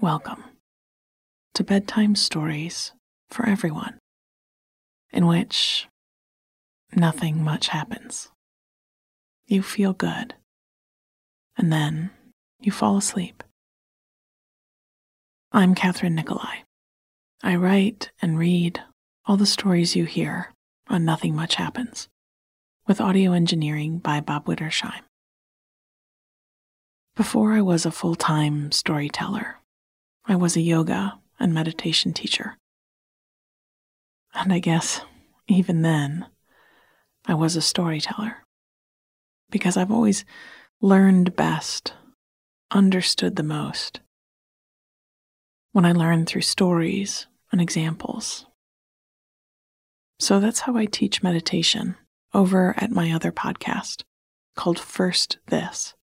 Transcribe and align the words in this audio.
Welcome 0.00 0.42
to 1.54 1.62
bedtime 1.62 2.16
stories 2.16 2.92
for 3.30 3.48
everyone, 3.48 3.98
in 5.12 5.26
which 5.26 5.86
nothing 6.94 7.44
much 7.44 7.68
happens. 7.68 8.30
You 9.46 9.62
feel 9.62 9.92
good, 9.92 10.34
and 11.56 11.72
then 11.72 12.10
you 12.60 12.72
fall 12.72 12.96
asleep. 12.96 13.44
I'm 15.52 15.74
Kathryn 15.74 16.14
Nicolai. 16.14 16.64
I 17.44 17.54
write 17.54 18.10
and 18.20 18.38
read 18.38 18.82
all 19.26 19.36
the 19.36 19.46
stories 19.46 19.94
you 19.94 20.04
hear 20.04 20.52
on 20.88 21.04
Nothing 21.04 21.36
Much 21.36 21.54
Happens, 21.56 22.08
with 22.88 23.00
audio 23.00 23.32
engineering 23.32 23.98
by 23.98 24.20
Bob 24.20 24.46
Wittersheim. 24.46 25.02
Before 27.14 27.52
I 27.52 27.60
was 27.60 27.86
a 27.86 27.92
full 27.92 28.16
time 28.16 28.72
storyteller, 28.72 29.58
I 30.24 30.36
was 30.36 30.56
a 30.56 30.60
yoga 30.60 31.18
and 31.40 31.52
meditation 31.52 32.12
teacher. 32.12 32.56
And 34.34 34.52
I 34.52 34.60
guess 34.60 35.00
even 35.48 35.82
then, 35.82 36.26
I 37.26 37.34
was 37.34 37.56
a 37.56 37.62
storyteller. 37.62 38.38
Because 39.50 39.76
I've 39.76 39.90
always 39.90 40.24
learned 40.80 41.36
best, 41.36 41.92
understood 42.70 43.36
the 43.36 43.42
most, 43.42 44.00
when 45.72 45.84
I 45.84 45.92
learn 45.92 46.24
through 46.24 46.42
stories 46.42 47.26
and 47.50 47.60
examples. 47.60 48.46
So 50.18 50.40
that's 50.40 50.60
how 50.60 50.76
I 50.76 50.86
teach 50.86 51.22
meditation 51.22 51.96
over 52.32 52.74
at 52.78 52.90
my 52.90 53.12
other 53.12 53.32
podcast 53.32 54.02
called 54.54 54.78
First 54.78 55.38
This. 55.48 55.94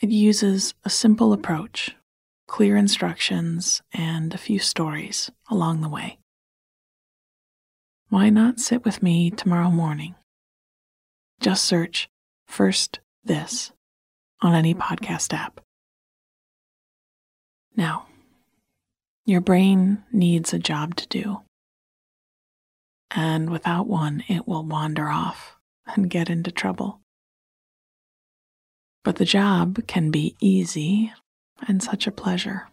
It 0.00 0.10
uses 0.10 0.74
a 0.84 0.90
simple 0.90 1.32
approach 1.32 1.96
clear 2.48 2.76
instructions, 2.76 3.82
and 3.92 4.34
a 4.34 4.38
few 4.38 4.58
stories 4.58 5.30
along 5.50 5.82
the 5.82 5.88
way. 5.88 6.18
Why 8.08 8.30
not 8.30 8.58
sit 8.58 8.84
with 8.84 9.02
me 9.02 9.30
tomorrow 9.30 9.70
morning? 9.70 10.16
Just 11.40 11.64
search 11.64 12.08
First 12.48 13.00
This 13.22 13.70
on 14.40 14.54
any 14.54 14.74
podcast 14.74 15.34
app. 15.34 15.60
Now, 17.76 18.06
your 19.26 19.42
brain 19.42 20.02
needs 20.10 20.54
a 20.54 20.58
job 20.58 20.96
to 20.96 21.06
do. 21.06 21.42
And 23.10 23.50
without 23.50 23.86
one, 23.86 24.24
it 24.26 24.48
will 24.48 24.64
wander 24.64 25.08
off 25.08 25.56
and 25.86 26.10
get 26.10 26.30
into 26.30 26.50
trouble. 26.50 27.00
But 29.04 29.16
the 29.16 29.24
job 29.26 29.86
can 29.86 30.10
be 30.10 30.34
easy 30.40 31.12
and 31.66 31.82
such 31.82 32.06
a 32.06 32.12
pleasure. 32.12 32.68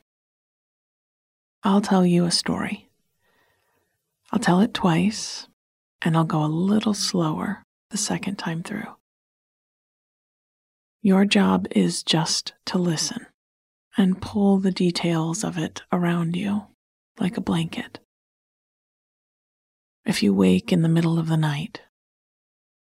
I'll 1.64 1.82
tell 1.82 2.06
you 2.06 2.26
a 2.26 2.32
story. 2.32 2.90
I'll 4.32 4.40
tell 4.40 4.60
it 4.60 4.74
twice, 4.74 5.48
and 6.02 6.16
I'll 6.16 6.26
go 6.26 6.44
a 6.44 6.48
little 6.48 6.94
slower 6.94 7.64
the 7.90 7.98
second 7.98 8.36
time 8.36 8.64
through. 8.64 8.96
Your 11.02 11.26
job 11.26 11.68
is 11.72 12.04
just 12.04 12.54
to 12.66 12.78
listen 12.78 13.28
and 13.98 14.22
pull 14.22 14.58
the 14.58 14.72
details 14.72 15.44
of 15.44 15.58
it 15.58 15.84
around 15.92 16.36
you 16.36 16.64
like 17.20 17.38
a 17.38 17.42
blanket. 17.42 18.00
If 20.06 20.22
you 20.22 20.34
wake 20.34 20.72
in 20.72 20.82
the 20.82 20.90
middle 20.90 21.18
of 21.18 21.28
the 21.28 21.38
night, 21.38 21.82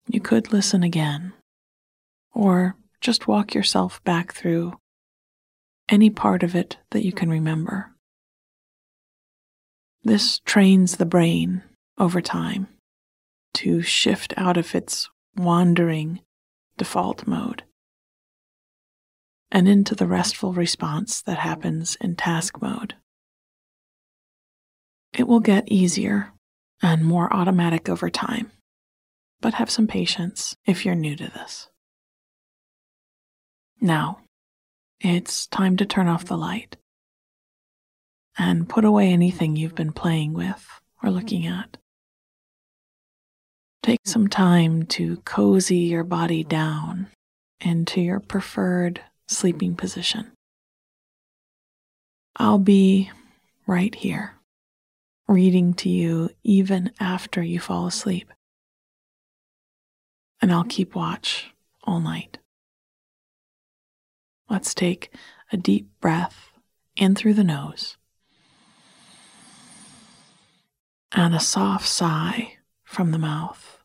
you 0.09 0.21
could 0.21 0.53
listen 0.53 0.83
again, 0.83 1.33
or 2.33 2.77
just 3.01 3.29
walk 3.29 3.55
yourself 3.55 4.03
back 4.05 4.33
through 4.33 4.79
any 5.89 6.11
part 6.11 6.43
of 6.43 6.55
it 6.55 6.79
that 6.91 7.05
you 7.05 7.13
can 7.13 7.29
remember. 7.31 7.93
This 10.03 10.41
trains 10.41 10.97
the 10.97 11.07
brain 11.07 11.63
over 11.99 12.21
time 12.21 12.69
to 13.55 13.83
shift 13.83 14.35
out 14.37 14.57
of 14.57 14.75
its 14.75 15.09
wandering 15.37 16.21
default 16.77 17.27
mode 17.27 17.65
and 19.51 19.69
into 19.69 19.95
the 19.95 20.07
restful 20.07 20.53
response 20.53 21.23
that 21.23 21.39
happens 21.39 21.97
in 22.01 22.17
task 22.17 22.61
mode. 22.61 22.95
It 25.13 25.29
will 25.29 25.41
get 25.41 25.71
easier 25.71 26.33
and 26.83 27.05
more 27.05 27.33
automatic 27.33 27.89
over 27.89 28.11
time, 28.11 28.51
but 29.41 29.55
have 29.55 29.71
some 29.71 29.87
patience 29.87 30.57
if 30.67 30.85
you're 30.85 30.97
new 30.97 31.15
to 31.15 31.25
this. 31.25 31.69
Now, 33.81 34.19
it's 35.01 35.47
time 35.47 35.77
to 35.77 35.87
turn 35.87 36.09
off 36.09 36.25
the 36.25 36.37
light 36.37 36.77
and 38.39 38.69
put 38.69 38.85
away 38.85 39.09
anything 39.11 39.57
you've 39.57 39.75
been 39.75 39.93
playing 39.93 40.33
with 40.33 40.81
or 41.03 41.11
looking 41.11 41.43
mm-hmm. 41.43 41.61
at. 41.61 41.77
Take 43.83 44.01
some 44.05 44.29
time 44.29 44.85
to 44.87 45.19
cozy 45.19 45.77
your 45.79 46.05
body 46.05 46.43
down 46.43 47.09
into 47.61 48.01
your 48.01 48.19
preferred 48.19 49.03
sleeping 49.29 49.77
position. 49.77 50.33
I'll 52.37 52.59
be 52.59 53.11
right 53.67 53.95
here, 53.95 54.35
reading 55.29 55.75
to 55.75 55.89
you 55.89 56.31
even 56.43 56.93
after 56.99 57.43
you 57.43 57.61
fall 57.61 57.87
asleep. 57.87 58.33
And 60.41 60.51
I'll 60.51 60.65
keep 60.65 60.95
watch 60.95 61.53
all 61.85 62.01
night. 62.01 62.39
Let's 64.49 64.75
take 64.75 65.13
a 65.53 65.57
deep 65.57 65.89
breath 66.01 66.53
in 66.97 67.15
through 67.15 67.35
the 67.35 67.45
nose 67.45 67.97
and 71.13 71.35
a 71.35 71.41
soft 71.41 71.87
sigh 71.87 72.55
from 72.83 73.13
the 73.13 73.19
mouth. 73.19 73.83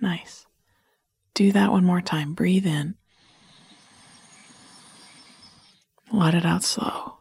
Nice. 0.00 0.46
Do 1.34 1.52
that 1.52 1.72
one 1.72 1.84
more 1.84 2.00
time. 2.00 2.34
Breathe 2.34 2.66
in. 2.66 2.94
Let 6.12 6.34
it 6.34 6.46
out 6.46 6.62
slow. 6.62 7.18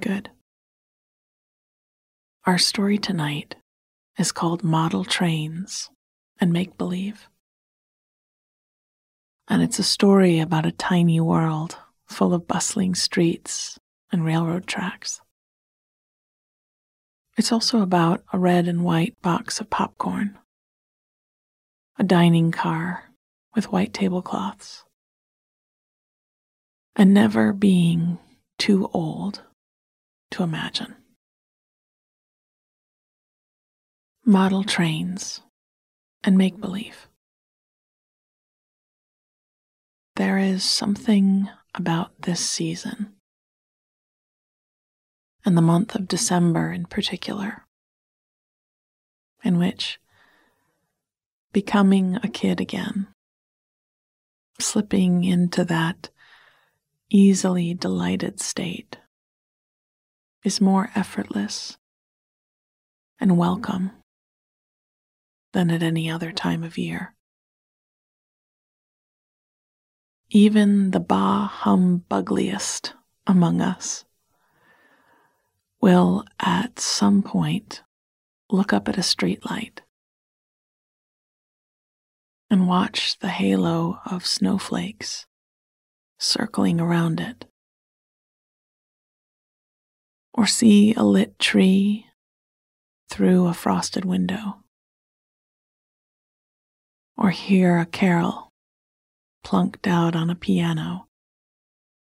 Good. 0.00 0.30
Our 2.44 2.58
story 2.58 2.98
tonight 2.98 3.56
is 4.18 4.32
called 4.32 4.64
Model 4.64 5.04
Trains 5.04 5.90
and 6.40 6.52
Make 6.52 6.76
Believe. 6.76 7.28
And 9.46 9.62
it's 9.62 9.78
a 9.78 9.84
story 9.84 10.40
about 10.40 10.66
a 10.66 10.72
tiny 10.72 11.20
world 11.20 11.78
full 12.06 12.34
of 12.34 12.48
bustling 12.48 12.96
streets 12.96 13.78
and 14.10 14.24
railroad 14.24 14.66
tracks. 14.66 15.20
It's 17.36 17.52
also 17.52 17.80
about 17.80 18.24
a 18.32 18.38
red 18.38 18.66
and 18.66 18.82
white 18.82 19.14
box 19.22 19.60
of 19.60 19.70
popcorn, 19.70 20.36
a 21.96 22.02
dining 22.02 22.50
car 22.50 23.04
with 23.54 23.70
white 23.70 23.94
tablecloths, 23.94 24.84
and 26.96 27.14
never 27.14 27.52
being 27.52 28.18
too 28.58 28.90
old 28.92 29.42
to 30.32 30.42
imagine. 30.42 30.96
Model 34.28 34.62
trains, 34.62 35.40
and 36.22 36.36
make 36.36 36.60
believe. 36.60 37.08
There 40.16 40.36
is 40.36 40.62
something 40.62 41.48
about 41.74 42.10
this 42.20 42.38
season, 42.38 43.14
and 45.46 45.56
the 45.56 45.62
month 45.62 45.94
of 45.94 46.08
December 46.08 46.70
in 46.70 46.84
particular, 46.84 47.64
in 49.42 49.56
which 49.56 49.98
becoming 51.54 52.16
a 52.16 52.28
kid 52.28 52.60
again, 52.60 53.08
slipping 54.60 55.24
into 55.24 55.64
that 55.64 56.10
easily 57.08 57.72
delighted 57.72 58.40
state, 58.40 58.98
is 60.44 60.60
more 60.60 60.90
effortless 60.94 61.78
and 63.18 63.38
welcome 63.38 63.92
than 65.58 65.72
at 65.72 65.82
any 65.82 66.08
other 66.08 66.30
time 66.30 66.62
of 66.62 66.78
year. 66.78 67.16
Even 70.30 70.92
the 70.92 71.00
bah 71.00 71.48
humbugliest 71.48 72.92
among 73.26 73.60
us 73.60 74.04
will 75.80 76.24
at 76.38 76.78
some 76.78 77.24
point 77.24 77.82
look 78.48 78.72
up 78.72 78.88
at 78.88 78.98
a 78.98 79.00
streetlight 79.00 79.80
and 82.48 82.68
watch 82.68 83.18
the 83.18 83.26
halo 83.26 83.98
of 84.06 84.24
snowflakes 84.24 85.26
circling 86.20 86.80
around 86.80 87.18
it, 87.18 87.46
or 90.32 90.46
see 90.46 90.94
a 90.94 91.02
lit 91.02 91.36
tree 91.40 92.06
through 93.10 93.48
a 93.48 93.52
frosted 93.52 94.04
window 94.04 94.62
or 97.18 97.30
hear 97.30 97.78
a 97.78 97.84
carol 97.84 98.48
plunked 99.42 99.86
out 99.86 100.14
on 100.14 100.30
a 100.30 100.36
piano 100.36 101.08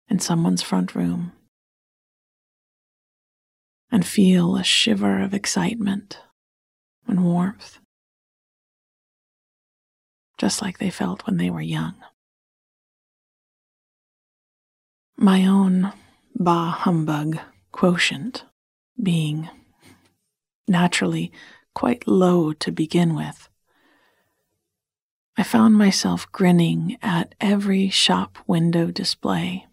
in 0.09 0.19
someone's 0.19 0.61
front 0.61 0.95
room 0.95 1.33
and 3.91 4.05
feel 4.05 4.55
a 4.55 4.63
shiver 4.63 5.21
of 5.21 5.33
excitement 5.33 6.19
and 7.07 7.25
warmth, 7.25 7.79
just 10.37 10.61
like 10.61 10.77
they 10.77 10.89
felt 10.89 11.25
when 11.27 11.35
they 11.37 11.49
were 11.49 11.61
young. 11.61 11.95
My 15.17 15.45
own 15.45 15.91
bah 16.35 16.71
humbug 16.71 17.37
quotient 17.71 18.45
being 19.01 19.49
naturally 20.67 21.31
quite 21.75 22.07
low 22.07 22.53
to 22.53 22.71
begin 22.71 23.13
with. 23.13 23.50
I 25.37 25.43
found 25.43 25.75
myself 25.75 26.29
grinning 26.31 26.97
at 27.01 27.35
every 27.39 27.89
shop 27.89 28.37
window 28.47 28.91
display, 28.91 29.67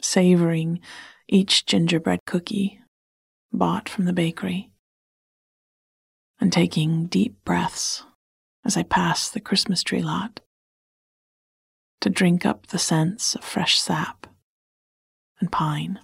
savoring 0.00 0.80
each 1.28 1.66
gingerbread 1.66 2.20
cookie 2.26 2.80
bought 3.52 3.88
from 3.88 4.04
the 4.04 4.12
bakery, 4.12 4.70
and 6.40 6.52
taking 6.52 7.06
deep 7.06 7.44
breaths 7.44 8.04
as 8.64 8.76
I 8.76 8.82
passed 8.82 9.34
the 9.34 9.40
Christmas 9.40 9.82
tree 9.82 10.02
lot 10.02 10.40
to 12.00 12.10
drink 12.10 12.46
up 12.46 12.68
the 12.68 12.78
scents 12.78 13.34
of 13.34 13.44
fresh 13.44 13.80
sap 13.80 14.26
and 15.40 15.50
pine. 15.50 15.98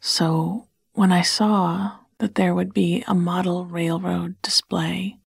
So 0.00 0.68
when 0.92 1.12
I 1.12 1.22
saw 1.22 1.98
that 2.18 2.34
there 2.34 2.54
would 2.54 2.72
be 2.72 3.04
a 3.06 3.14
model 3.14 3.66
railroad 3.66 4.40
display 4.42 5.18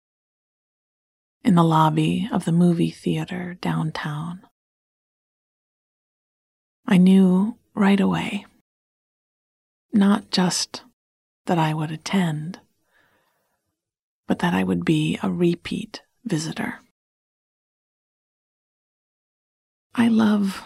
in 1.44 1.56
the 1.56 1.64
lobby 1.64 2.28
of 2.32 2.46
the 2.46 2.52
movie 2.52 2.90
theater 2.90 3.58
downtown, 3.62 4.42
I 6.86 6.98
knew 6.98 7.58
right 7.74 8.00
away 8.00 8.46
not 9.94 10.32
just 10.32 10.84
that 11.46 11.58
I 11.58 11.74
would 11.74 11.92
attend, 11.92 12.60
but 14.28 14.40
that 14.40 14.54
I 14.54 14.64
would 14.64 14.86
be 14.86 15.18
a 15.24 15.32
repeat 15.32 16.02
visitor. 16.24 16.80
I 19.96 20.08
love 20.08 20.64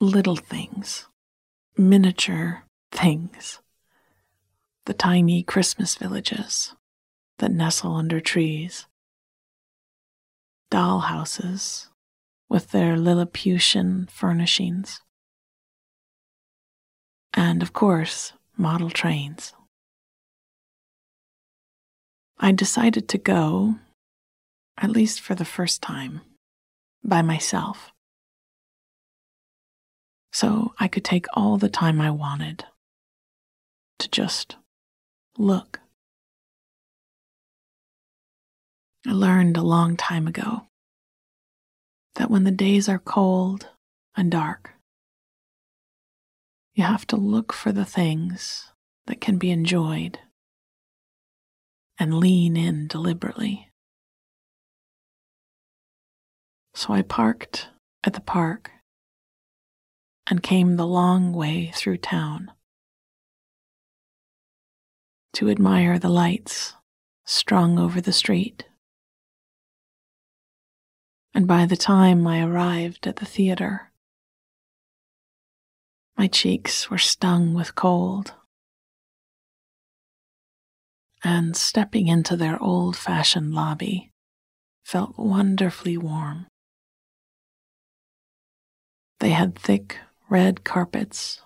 little 0.00 0.36
things, 0.36 1.06
miniature 1.76 2.64
things, 2.92 3.60
the 4.88 4.94
tiny 4.94 5.42
Christmas 5.42 5.96
villages 5.96 6.74
that 7.40 7.52
nestle 7.52 7.94
under 7.94 8.20
trees, 8.20 8.86
doll 10.70 11.00
houses 11.00 11.88
with 12.48 12.70
their 12.70 12.96
Lilliputian 12.96 14.08
furnishings, 14.10 15.02
and 17.34 17.62
of 17.62 17.74
course, 17.74 18.32
model 18.56 18.88
trains. 18.88 19.52
I 22.38 22.52
decided 22.52 23.10
to 23.10 23.18
go, 23.18 23.74
at 24.78 24.88
least 24.88 25.20
for 25.20 25.34
the 25.34 25.44
first 25.44 25.82
time, 25.82 26.22
by 27.04 27.20
myself. 27.20 27.92
So 30.32 30.72
I 30.80 30.88
could 30.88 31.04
take 31.04 31.26
all 31.34 31.58
the 31.58 31.68
time 31.68 32.00
I 32.00 32.10
wanted 32.10 32.64
to 33.98 34.08
just 34.08 34.56
look. 35.38 35.80
I 39.06 39.12
learned 39.12 39.56
a 39.56 39.62
long 39.62 39.96
time 39.96 40.26
ago 40.26 40.66
that 42.16 42.30
when 42.30 42.44
the 42.44 42.50
days 42.50 42.88
are 42.88 42.98
cold 42.98 43.68
and 44.16 44.30
dark, 44.30 44.74
you 46.74 46.82
have 46.82 47.06
to 47.06 47.16
look 47.16 47.52
for 47.52 47.70
the 47.72 47.84
things 47.84 48.72
that 49.06 49.20
can 49.20 49.38
be 49.38 49.50
enjoyed 49.50 50.18
and 51.98 52.14
lean 52.14 52.56
in 52.56 52.88
deliberately. 52.88 53.70
So 56.74 56.92
I 56.92 57.02
parked 57.02 57.68
at 58.04 58.12
the 58.12 58.20
park 58.20 58.70
and 60.28 60.42
came 60.42 60.76
the 60.76 60.86
long 60.86 61.32
way 61.32 61.72
through 61.74 61.98
town 61.98 62.52
to 65.34 65.50
admire 65.50 65.98
the 65.98 66.08
lights 66.08 66.74
strung 67.24 67.78
over 67.78 68.00
the 68.00 68.12
street. 68.12 68.64
And 71.34 71.46
by 71.46 71.66
the 71.66 71.76
time 71.76 72.26
I 72.26 72.42
arrived 72.42 73.06
at 73.06 73.16
the 73.16 73.26
theater, 73.26 73.92
my 76.16 76.26
cheeks 76.26 76.90
were 76.90 76.98
stung 76.98 77.54
with 77.54 77.74
cold. 77.74 78.34
And 81.22 81.56
stepping 81.56 82.08
into 82.08 82.36
their 82.36 82.60
old 82.62 82.96
fashioned 82.96 83.52
lobby 83.52 84.10
felt 84.84 85.18
wonderfully 85.18 85.98
warm. 85.98 86.46
They 89.20 89.30
had 89.30 89.58
thick 89.58 89.98
red 90.30 90.64
carpets, 90.64 91.42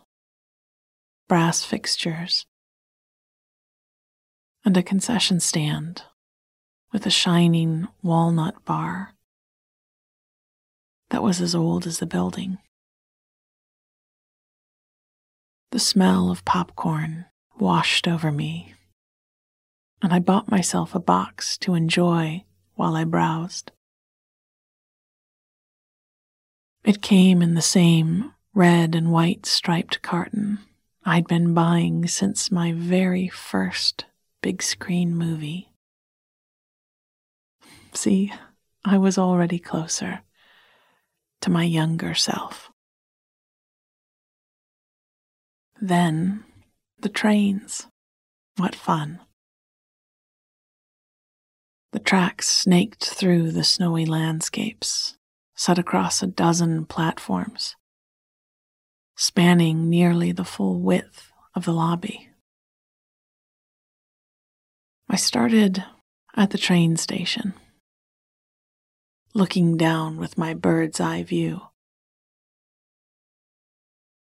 brass 1.29 1.65
fixtures, 1.65 2.47
and 4.65 4.77
a 4.77 4.83
concession 4.83 5.41
stand 5.41 6.03
with 6.93 7.07
a 7.07 7.11
shining 7.11 7.89
walnut 8.03 8.65
bar 8.65 9.15
that 11.11 11.23
was 11.23 11.41
as 11.41 11.55
old 11.55 11.87
as 11.87 11.99
the 11.99 12.07
building. 12.07 12.59
The 15.71 15.79
smell 15.79 16.31
of 16.31 16.45
popcorn 16.45 17.27
washed 17.59 18.07
over 18.07 18.31
me, 18.31 18.75
and 20.01 20.13
I 20.13 20.19
bought 20.19 20.51
myself 20.51 20.95
a 20.95 21.01
box 21.01 21.57
to 21.59 21.75
enjoy 21.75 22.45
while 22.75 22.95
I 22.95 23.05
browsed. 23.05 23.73
It 26.85 27.01
came 27.01 27.43
in 27.43 27.55
the 27.55 27.63
same 27.63 28.35
red 28.55 28.95
and 28.95 29.13
white 29.13 29.47
striped 29.47 30.03
carton 30.03 30.59
I'd 31.05 31.27
been 31.27 31.53
buying 31.53 32.07
since 32.07 32.53
my 32.53 32.73
very 32.73 33.29
first 33.29 34.05
big 34.43 34.63
screen 34.63 35.17
movie. 35.17 35.71
See, 37.95 38.33
I 38.85 38.99
was 38.99 39.17
already 39.17 39.59
closer 39.59 40.21
to 41.41 41.51
my 41.51 41.65
younger 41.65 42.15
self. 42.15 42.71
Then 45.81 46.45
the 46.99 47.09
trains. 47.09 47.87
What 48.57 48.75
fun. 48.75 49.21
The 51.93 51.99
tracks 51.99 52.49
snaked 52.49 53.05
through 53.05 53.53
the 53.53 53.65
snowy 53.65 54.05
landscapes, 54.05 55.17
set 55.55 55.79
across 55.79 56.23
a 56.23 56.27
dozen 56.27 56.85
platforms 56.85 57.77
spanning 59.17 59.89
nearly 59.89 60.33
the 60.33 60.45
full 60.45 60.81
width 60.81 61.31
of 61.55 61.65
the 61.65 61.73
lobby. 61.73 62.29
I 65.13 65.17
started 65.17 65.85
at 66.35 66.53
the 66.53 66.59
train 66.59 66.97
station, 66.97 67.53
looking 69.35 69.77
down 69.77 70.17
with 70.17 70.39
my 70.39 70.55
bird's 70.55 71.01
eye 71.01 71.23
view, 71.23 71.61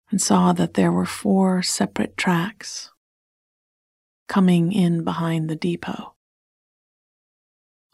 and 0.10 0.22
saw 0.22 0.52
that 0.52 0.74
there 0.74 0.92
were 0.92 1.06
four 1.06 1.64
separate 1.64 2.18
tracks 2.18 2.92
coming 4.28 4.74
in 4.74 5.06
behind 5.06 5.50
the 5.50 5.56
depot, 5.56 6.14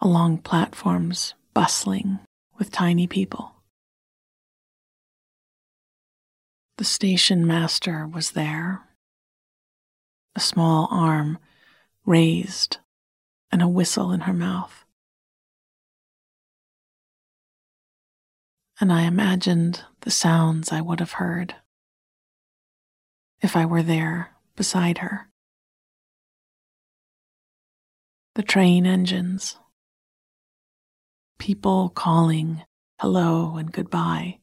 along 0.01 0.39
platforms 0.39 1.35
bustling 1.53 2.17
with 2.57 2.71
tiny 2.71 3.05
people. 3.05 3.53
The 6.79 6.83
station 6.83 7.45
master 7.45 8.07
was 8.07 8.31
there, 8.31 8.87
a 10.35 10.39
small 10.39 10.87
arm 10.89 11.37
raised 12.03 12.79
and 13.51 13.61
a 13.61 13.67
whistle 13.67 14.11
in 14.11 14.21
her 14.21 14.33
mouth. 14.33 14.85
And 18.79 18.93
I 18.93 19.03
imagined 19.03 19.83
the 20.01 20.11
sounds 20.11 20.71
I 20.71 20.81
would 20.81 20.99
have 20.99 21.13
heard 21.13 21.55
if 23.41 23.55
I 23.55 23.65
were 23.65 23.83
there 23.83 24.35
beside 24.55 24.99
her. 24.99 25.29
The 28.35 28.43
train 28.43 28.85
engines, 28.85 29.57
people 31.39 31.89
calling 31.89 32.63
hello 32.99 33.57
and 33.57 33.71
goodbye 33.71 34.39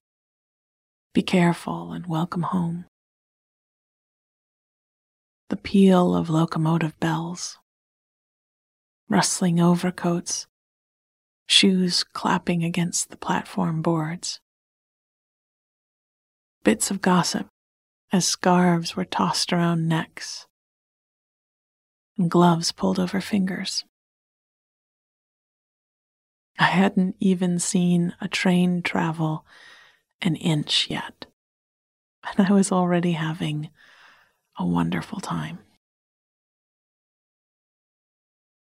be 1.14 1.23
careful 1.23 1.92
and 1.92 2.08
welcome 2.08 2.42
home. 2.42 2.87
The 5.49 5.56
peal 5.56 6.12
of 6.12 6.28
locomotive 6.28 6.99
bells, 6.99 7.56
rustling 9.08 9.61
overcoats, 9.61 10.46
shoes 11.46 12.04
clapping 12.04 12.64
against 12.64 13.11
the 13.11 13.16
platform 13.16 13.82
boards. 13.82 14.40
Bits 16.62 16.90
of 16.90 17.02
gossip 17.02 17.46
as 18.12 18.26
scarves 18.26 18.96
were 18.96 19.04
tossed 19.04 19.52
around 19.52 19.88
necks 19.88 20.46
and 22.16 22.30
gloves 22.30 22.73
pulled 22.73 22.99
over 22.99 23.20
fingers. 23.20 23.84
I 26.58 26.64
hadn't 26.64 27.16
even 27.18 27.58
seen 27.58 28.14
a 28.20 28.28
train 28.28 28.82
travel 28.82 29.44
an 30.23 30.37
inch 30.37 30.88
yet, 30.88 31.26
and 32.25 32.46
I 32.46 32.52
was 32.52 32.70
already 32.70 33.12
having 33.12 33.70
a 34.58 34.64
wonderful 34.64 35.20
time. 35.20 35.58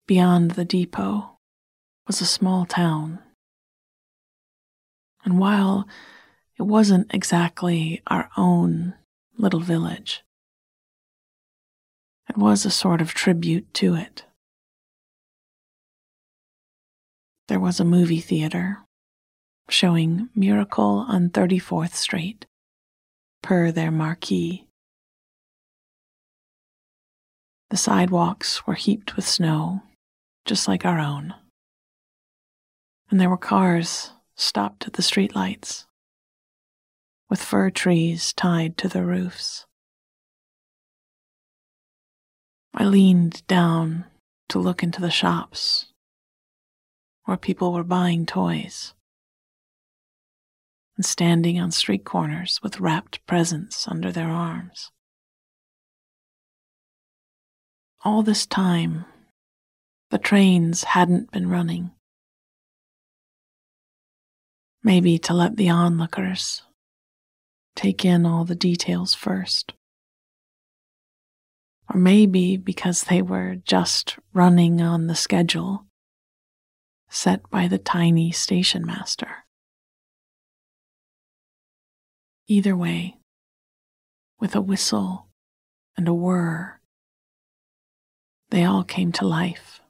Beyond 0.10 0.52
the 0.52 0.66
depot 0.66 1.38
was 2.08 2.20
a 2.20 2.26
small 2.26 2.66
town. 2.66 3.20
And 5.24 5.38
while 5.38 5.88
it 6.58 6.64
wasn't 6.64 7.14
exactly 7.14 8.02
our 8.08 8.28
own 8.36 8.96
little 9.38 9.60
village, 9.60 10.24
it 12.28 12.36
was 12.36 12.66
a 12.66 12.72
sort 12.72 13.02
of 13.02 13.14
tribute 13.14 13.72
to 13.76 13.94
it. 13.94 14.26
There 17.48 17.60
was 17.60 17.80
a 17.80 17.86
movie 17.86 18.20
theater 18.20 18.80
showing 19.70 20.30
Miracle 20.34 21.06
on 21.08 21.30
34th 21.30 21.94
Street, 21.94 22.48
per 23.44 23.72
their 23.72 23.92
marquee. 23.92 24.66
The 27.70 27.78
sidewalks 27.78 28.66
were 28.66 28.74
heaped 28.74 29.16
with 29.16 29.28
snow, 29.28 29.84
just 30.46 30.68
like 30.68 30.86
our 30.86 31.00
own. 31.00 31.34
And 33.10 33.20
there 33.20 33.30
were 33.30 33.38
cars 33.38 34.12
stopped 34.36 34.88
at 34.88 34.94
the 34.94 35.02
streetlights, 35.02 35.86
with 37.30 37.42
fir 37.42 37.70
trees 37.70 38.34
tied 38.34 38.78
to 38.78 38.88
their 38.88 39.06
roofs. 39.06 39.66
I 42.74 42.86
leaned 42.86 43.46
down 43.48 44.06
to 44.50 44.60
look 44.60 44.84
into 44.84 45.02
the 45.02 45.12
shops 45.12 45.88
where 47.26 47.38
people 47.38 47.74
were 47.74 47.84
buying 47.84 48.26
toys 48.26 48.94
and 50.96 51.06
standing 51.06 51.60
on 51.60 51.72
street 51.72 52.04
corners 52.04 52.60
with 52.62 52.80
wrapped 52.80 53.26
presents 53.26 53.88
under 53.88 54.12
their 54.12 54.30
arms. 54.30 54.92
All 58.04 58.24
this 58.24 58.46
time, 58.46 59.06
the 60.12 60.18
trains 60.18 60.84
hadn't 60.84 61.32
been 61.32 61.48
running. 61.48 61.92
Maybe 64.84 65.20
to 65.20 65.34
let 65.34 65.56
the 65.56 65.70
onlookers 65.70 66.64
take 67.76 68.04
in 68.04 68.26
all 68.26 68.46
the 68.46 68.56
details 68.56 69.14
first. 69.14 69.74
Or 71.94 72.00
maybe 72.00 72.58
because 72.58 73.04
they 73.04 73.22
were 73.22 73.56
just 73.56 74.18
running 74.34 74.82
on 74.82 75.08
the 75.08 75.16
schedule 75.16 75.86
set 77.10 77.48
by 77.50 77.68
the 77.68 77.78
tiny 77.78 78.32
station 78.32 78.86
master. 78.86 79.46
Either 82.48 82.76
way, 82.76 83.18
with 84.40 84.56
a 84.56 84.62
whistle 84.62 85.28
and 85.98 86.08
a 86.08 86.14
whir, 86.14 86.80
they 88.50 88.64
all 88.64 88.84
came 88.84 89.12
to 89.12 89.28
life 89.28 89.82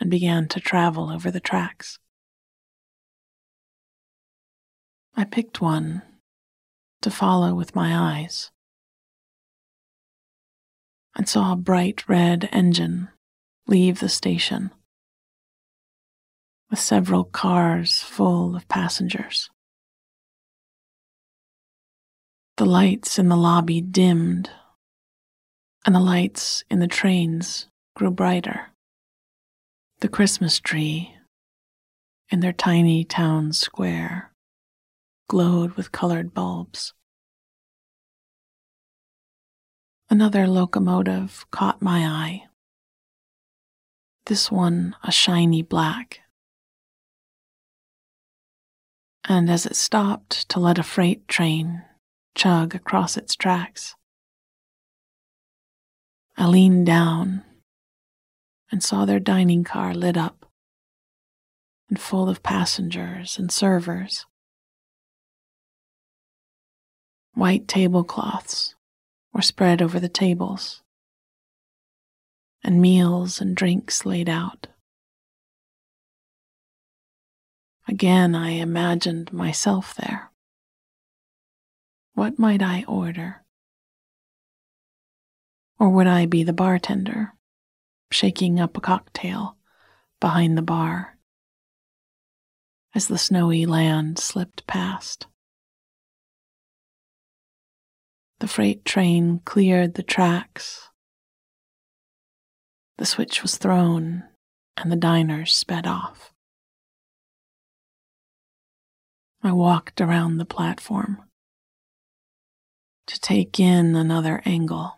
and 0.00 0.10
began 0.10 0.48
to 0.48 0.60
travel 0.60 1.10
over 1.10 1.30
the 1.30 1.40
tracks. 1.40 1.98
I 5.16 5.24
picked 5.24 5.60
one 5.60 6.02
to 7.02 7.10
follow 7.10 7.54
with 7.54 7.74
my 7.74 8.20
eyes 8.20 8.50
and 11.16 11.28
saw 11.28 11.52
a 11.52 11.56
bright 11.56 12.08
red 12.08 12.48
engine 12.52 13.08
leave 13.66 14.00
the 14.00 14.08
station 14.08 14.70
with 16.70 16.78
several 16.78 17.24
cars 17.24 18.02
full 18.02 18.54
of 18.54 18.68
passengers. 18.68 19.50
The 22.56 22.66
lights 22.66 23.18
in 23.18 23.28
the 23.28 23.36
lobby 23.36 23.80
dimmed, 23.80 24.50
and 25.86 25.94
the 25.94 26.00
lights 26.00 26.64
in 26.70 26.80
the 26.80 26.88
trains 26.88 27.68
grew 27.94 28.10
brighter. 28.10 28.72
The 30.00 30.08
Christmas 30.08 30.60
tree 30.60 31.14
in 32.30 32.40
their 32.40 32.52
tiny 32.52 33.04
town 33.04 33.52
square 33.52 34.32
glowed 35.28 35.72
with 35.72 35.92
colored 35.92 36.32
bulbs. 36.32 36.94
Another 40.08 40.46
locomotive 40.46 41.44
caught 41.50 41.82
my 41.82 42.06
eye. 42.06 42.44
This 44.26 44.52
one 44.52 44.94
a 45.02 45.10
shiny 45.10 45.62
black 45.62 46.20
and 49.28 49.50
as 49.50 49.66
it 49.66 49.76
stopped 49.76 50.48
to 50.48 50.58
let 50.58 50.78
a 50.78 50.82
freight 50.82 51.28
train 51.28 51.82
chug 52.34 52.74
across 52.74 53.16
its 53.16 53.36
tracks, 53.36 53.94
I 56.36 56.46
leaned 56.46 56.86
down 56.86 57.44
and 58.70 58.82
saw 58.82 59.04
their 59.04 59.20
dining 59.20 59.64
car 59.64 59.94
lit 59.94 60.16
up 60.16 60.46
and 61.88 62.00
full 62.00 62.28
of 62.28 62.42
passengers 62.42 63.38
and 63.38 63.50
servers. 63.50 64.26
White 67.34 67.68
tablecloths 67.68 68.74
were 69.32 69.42
spread 69.42 69.80
over 69.80 70.00
the 70.00 70.08
tables, 70.08 70.82
and 72.64 72.80
meals 72.80 73.40
and 73.40 73.56
drinks 73.56 74.04
laid 74.04 74.28
out. 74.28 74.66
Again, 77.86 78.34
I 78.34 78.50
imagined 78.50 79.32
myself 79.32 79.94
there. 79.94 80.30
What 82.14 82.38
might 82.38 82.60
I 82.60 82.84
order? 82.86 83.44
Or 85.78 85.88
would 85.88 86.08
I 86.08 86.26
be 86.26 86.42
the 86.42 86.52
bartender, 86.52 87.32
shaking 88.10 88.58
up 88.58 88.76
a 88.76 88.80
cocktail 88.80 89.56
behind 90.20 90.56
the 90.56 90.62
bar 90.62 91.16
as 92.94 93.08
the 93.08 93.18
snowy 93.18 93.66
land 93.66 94.18
slipped 94.18 94.66
past? 94.66 95.26
The 98.40 98.48
freight 98.48 98.84
train 98.84 99.40
cleared 99.44 99.94
the 99.94 100.02
tracks. 100.02 100.90
The 102.98 103.06
switch 103.06 103.42
was 103.42 103.56
thrown, 103.58 104.24
and 104.76 104.92
the 104.92 104.96
diners 104.96 105.54
sped 105.54 105.86
off. 105.86 106.32
I 109.42 109.52
walked 109.52 110.00
around 110.00 110.38
the 110.38 110.44
platform 110.44 111.22
to 113.06 113.20
take 113.20 113.58
in 113.58 113.94
another 113.94 114.42
angle 114.44 114.97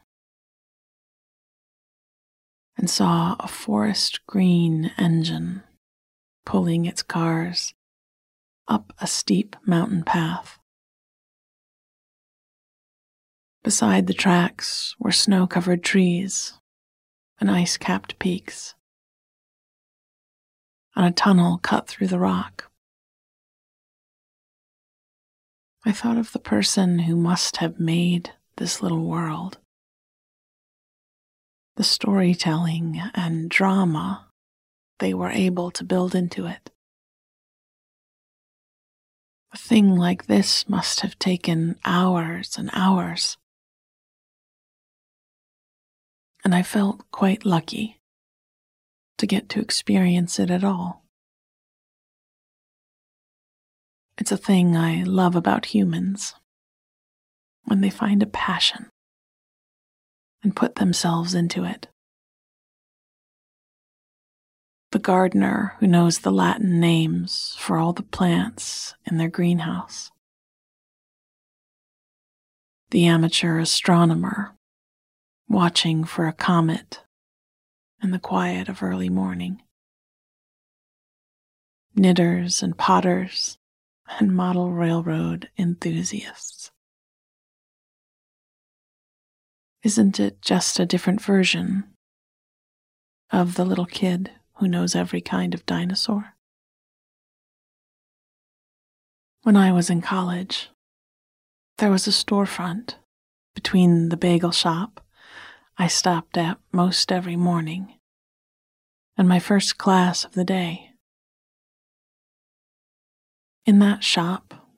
and 2.80 2.88
saw 2.88 3.36
a 3.38 3.46
forest 3.46 4.24
green 4.26 4.90
engine 4.96 5.62
pulling 6.46 6.86
its 6.86 7.02
cars 7.02 7.74
up 8.68 8.94
a 8.98 9.06
steep 9.06 9.54
mountain 9.66 10.02
path. 10.02 10.58
Beside 13.62 14.06
the 14.06 14.14
tracks 14.14 14.96
were 14.98 15.12
snow 15.12 15.46
covered 15.46 15.84
trees 15.84 16.54
and 17.38 17.50
ice 17.50 17.76
capped 17.76 18.18
peaks, 18.18 18.74
and 20.96 21.04
a 21.04 21.10
tunnel 21.10 21.58
cut 21.58 21.86
through 21.86 22.06
the 22.06 22.18
rock. 22.18 22.70
I 25.84 25.92
thought 25.92 26.16
of 26.16 26.32
the 26.32 26.38
person 26.38 27.00
who 27.00 27.14
must 27.14 27.58
have 27.58 27.78
made 27.78 28.32
this 28.56 28.80
little 28.80 29.04
world. 29.04 29.58
The 31.80 31.84
storytelling 31.84 33.00
and 33.14 33.48
drama 33.48 34.28
they 34.98 35.14
were 35.14 35.30
able 35.30 35.70
to 35.70 35.82
build 35.82 36.14
into 36.14 36.44
it. 36.44 36.68
A 39.54 39.56
thing 39.56 39.96
like 39.96 40.26
this 40.26 40.68
must 40.68 41.00
have 41.00 41.18
taken 41.18 41.78
hours 41.82 42.58
and 42.58 42.68
hours. 42.74 43.38
And 46.44 46.54
I 46.54 46.62
felt 46.62 47.10
quite 47.12 47.46
lucky 47.46 48.02
to 49.16 49.26
get 49.26 49.48
to 49.48 49.60
experience 49.60 50.38
it 50.38 50.50
at 50.50 50.62
all. 50.62 51.06
It's 54.18 54.32
a 54.32 54.36
thing 54.36 54.76
I 54.76 55.02
love 55.02 55.34
about 55.34 55.72
humans 55.72 56.34
when 57.64 57.80
they 57.80 57.88
find 57.88 58.22
a 58.22 58.26
passion 58.26 58.90
and 60.42 60.56
put 60.56 60.76
themselves 60.76 61.34
into 61.34 61.64
it. 61.64 61.88
the 64.92 64.98
gardener 64.98 65.76
who 65.78 65.86
knows 65.86 66.18
the 66.18 66.32
Latin 66.32 66.80
names 66.80 67.54
for 67.58 67.76
all 67.76 67.92
the 67.92 68.02
plants 68.02 68.94
in 69.08 69.18
their 69.18 69.28
greenhouse, 69.28 70.10
the 72.90 73.06
amateur 73.06 73.60
astronomer 73.60 74.56
watching 75.48 76.02
for 76.04 76.26
a 76.26 76.32
comet 76.32 77.04
in 78.02 78.10
the 78.10 78.18
quiet 78.18 78.68
of 78.68 78.82
early 78.82 79.08
morning, 79.08 79.62
knitters 81.94 82.62
and 82.62 82.76
potters 82.76 83.58
and 84.18 84.34
model 84.34 84.72
railroad 84.72 85.48
enthusiasts. 85.56 86.72
Isn't 89.82 90.20
it 90.20 90.42
just 90.42 90.78
a 90.78 90.84
different 90.84 91.22
version 91.22 91.84
of 93.30 93.54
the 93.54 93.64
little 93.64 93.86
kid 93.86 94.30
who 94.56 94.68
knows 94.68 94.94
every 94.94 95.22
kind 95.22 95.54
of 95.54 95.64
dinosaur? 95.64 96.34
When 99.42 99.56
I 99.56 99.72
was 99.72 99.88
in 99.88 100.02
college, 100.02 100.68
there 101.78 101.90
was 101.90 102.06
a 102.06 102.10
storefront 102.10 102.96
between 103.54 104.10
the 104.10 104.18
bagel 104.18 104.50
shop 104.50 105.02
I 105.78 105.86
stopped 105.86 106.36
at 106.36 106.58
most 106.72 107.10
every 107.10 107.36
morning 107.36 107.94
and 109.16 109.26
my 109.26 109.38
first 109.38 109.78
class 109.78 110.26
of 110.26 110.32
the 110.32 110.44
day. 110.44 110.90
In 113.64 113.78
that 113.78 114.04
shop, 114.04 114.68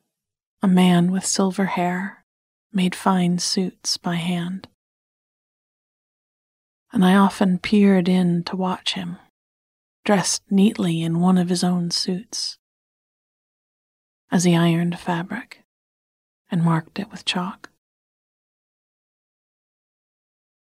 a 0.62 0.68
man 0.68 1.11
with 1.11 1.26
silver 1.26 1.64
hair 1.64 2.25
made 2.73 2.94
fine 2.94 3.40
suits 3.40 3.97
by 3.97 4.14
hand 4.14 4.68
and 6.92 7.04
I 7.04 7.14
often 7.14 7.58
peered 7.58 8.08
in 8.08 8.44
to 8.44 8.56
watch 8.56 8.94
him, 8.94 9.16
dressed 10.04 10.42
neatly 10.50 11.02
in 11.02 11.20
one 11.20 11.38
of 11.38 11.49
his 11.49 11.64
own 11.64 11.90
suits, 11.90 12.58
as 14.30 14.44
he 14.44 14.54
ironed 14.54 14.99
fabric 14.99 15.64
and 16.50 16.62
marked 16.62 16.99
it 16.99 17.11
with 17.11 17.25
chalk. 17.25 17.70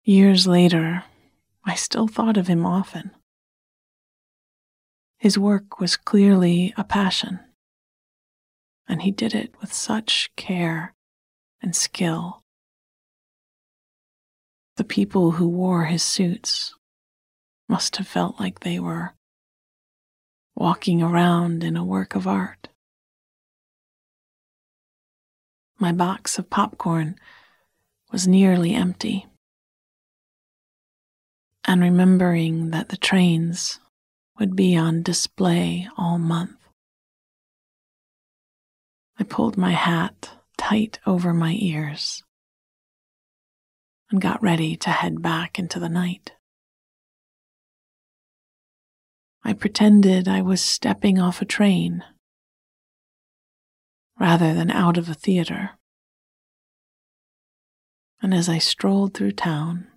Years 0.04 0.46
later, 0.46 1.06
I 1.64 1.76
still 1.76 2.08
thought 2.08 2.36
of 2.36 2.48
him 2.48 2.66
often. 2.66 3.12
His 5.18 5.38
work 5.38 5.80
was 5.80 5.98
clearly 5.98 6.74
a 6.76 6.84
passion, 6.84 7.40
and 8.88 9.02
he 9.04 9.12
did 9.12 9.36
it 9.36 9.54
with 9.62 9.72
such 9.72 10.32
care 10.36 10.94
and 11.62 11.76
skill 11.76 12.39
the 14.80 14.86
people 14.86 15.32
who 15.32 15.46
wore 15.50 15.84
his 15.84 16.02
suits 16.02 16.74
must 17.68 17.98
have 17.98 18.08
felt 18.08 18.40
like 18.40 18.62
they 18.62 18.80
were 18.80 19.14
walking 20.56 21.04
around 21.04 21.66
in 21.66 21.76
a 21.76 21.84
work 21.84 22.16
of 22.16 22.26
art. 22.26 22.70
My 25.80 25.92
box 25.92 26.40
of 26.40 26.50
popcorn 26.50 27.20
was 28.10 28.26
nearly 28.26 28.74
empty. 28.74 29.26
And 31.66 31.82
remembering 31.82 32.70
that 32.70 32.88
the 32.88 32.96
trains 32.96 33.82
would 34.40 34.56
be 34.56 34.78
on 34.78 35.04
display 35.04 35.90
all 35.98 36.18
month, 36.18 36.56
I 39.20 39.26
pulled 39.26 39.58
my 39.58 39.72
hat 39.72 40.30
tight 40.58 41.00
over 41.06 41.34
my 41.34 41.58
ears 41.60 42.24
and 44.12 44.22
got 44.22 44.42
ready 44.42 44.76
to 44.76 44.90
head 44.90 45.22
back 45.22 45.60
into 45.60 45.80
the 45.80 45.90
night. 45.90 46.32
I 49.44 49.54
pretended 49.54 50.28
I 50.28 50.42
was 50.42 50.62
stepping 50.62 51.20
off 51.20 51.42
a 51.42 51.46
train 51.46 52.04
rather 54.20 54.54
than 54.54 54.70
out 54.70 54.98
of 54.98 55.10
a 55.10 55.14
theater. 55.14 55.72
And 58.22 58.34
as 58.34 58.50
I 58.50 58.58
strolled 58.58 59.14
through 59.14 59.32
town, 59.32 59.88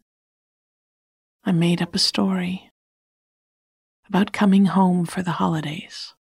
I 1.45 1.51
made 1.51 1.83
up 1.83 1.95
a 1.95 1.99
story 1.99 2.71
about 4.09 4.33
coming 4.33 4.67
home 4.67 5.07
for 5.07 5.23
the 5.23 5.33
holidays. 5.33 6.15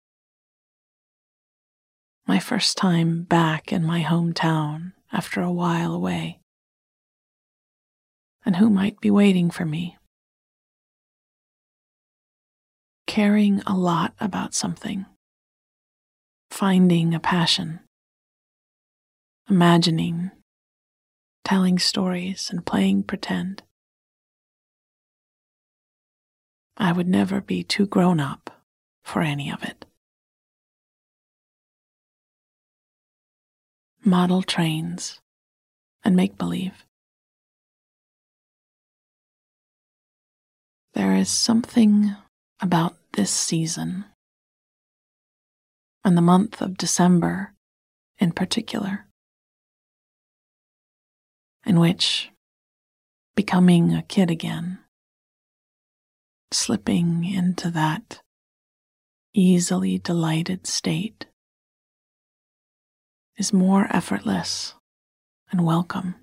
My 2.26 2.38
first 2.38 2.76
time 2.76 3.22
back 3.22 3.72
in 3.72 3.84
my 3.84 4.02
hometown 4.02 4.92
after 5.12 5.42
a 5.42 5.52
while 5.52 5.92
away 5.92 6.41
and 8.44 8.56
who 8.56 8.68
might 8.68 9.00
be 9.00 9.10
waiting 9.10 9.50
for 9.50 9.64
me. 9.64 9.96
Caring 13.06 13.60
a 13.66 13.74
lot 13.74 14.14
about 14.20 14.54
something, 14.54 15.06
finding 16.50 17.14
a 17.14 17.20
passion, 17.20 17.80
imagining, 19.48 20.30
telling 21.44 21.78
stories, 21.78 22.48
and 22.50 22.64
playing 22.64 23.02
pretend. 23.02 23.62
I 26.76 26.92
would 26.92 27.08
never 27.08 27.40
be 27.40 27.62
too 27.62 27.86
grown 27.86 28.18
up 28.18 28.50
for 29.04 29.20
any 29.20 29.50
of 29.50 29.62
it. 29.62 29.84
Model 34.04 34.42
trains 34.42 35.20
and 36.02 36.16
make 36.16 36.36
believe. 36.36 36.84
There 40.94 41.14
is 41.16 41.30
something 41.30 42.14
about 42.60 42.96
this 43.14 43.30
season, 43.30 44.04
and 46.04 46.16
the 46.18 46.22
month 46.22 46.60
of 46.60 46.76
December 46.76 47.54
in 48.18 48.32
particular, 48.32 49.06
in 51.64 51.80
which 51.80 52.30
becoming 53.34 53.94
a 53.94 54.02
kid 54.02 54.30
again, 54.30 54.80
slipping 56.50 57.24
into 57.24 57.70
that 57.70 58.20
easily 59.32 59.98
delighted 59.98 60.66
state, 60.66 61.24
is 63.38 63.50
more 63.50 63.86
effortless 63.88 64.74
and 65.50 65.64
welcome 65.64 66.16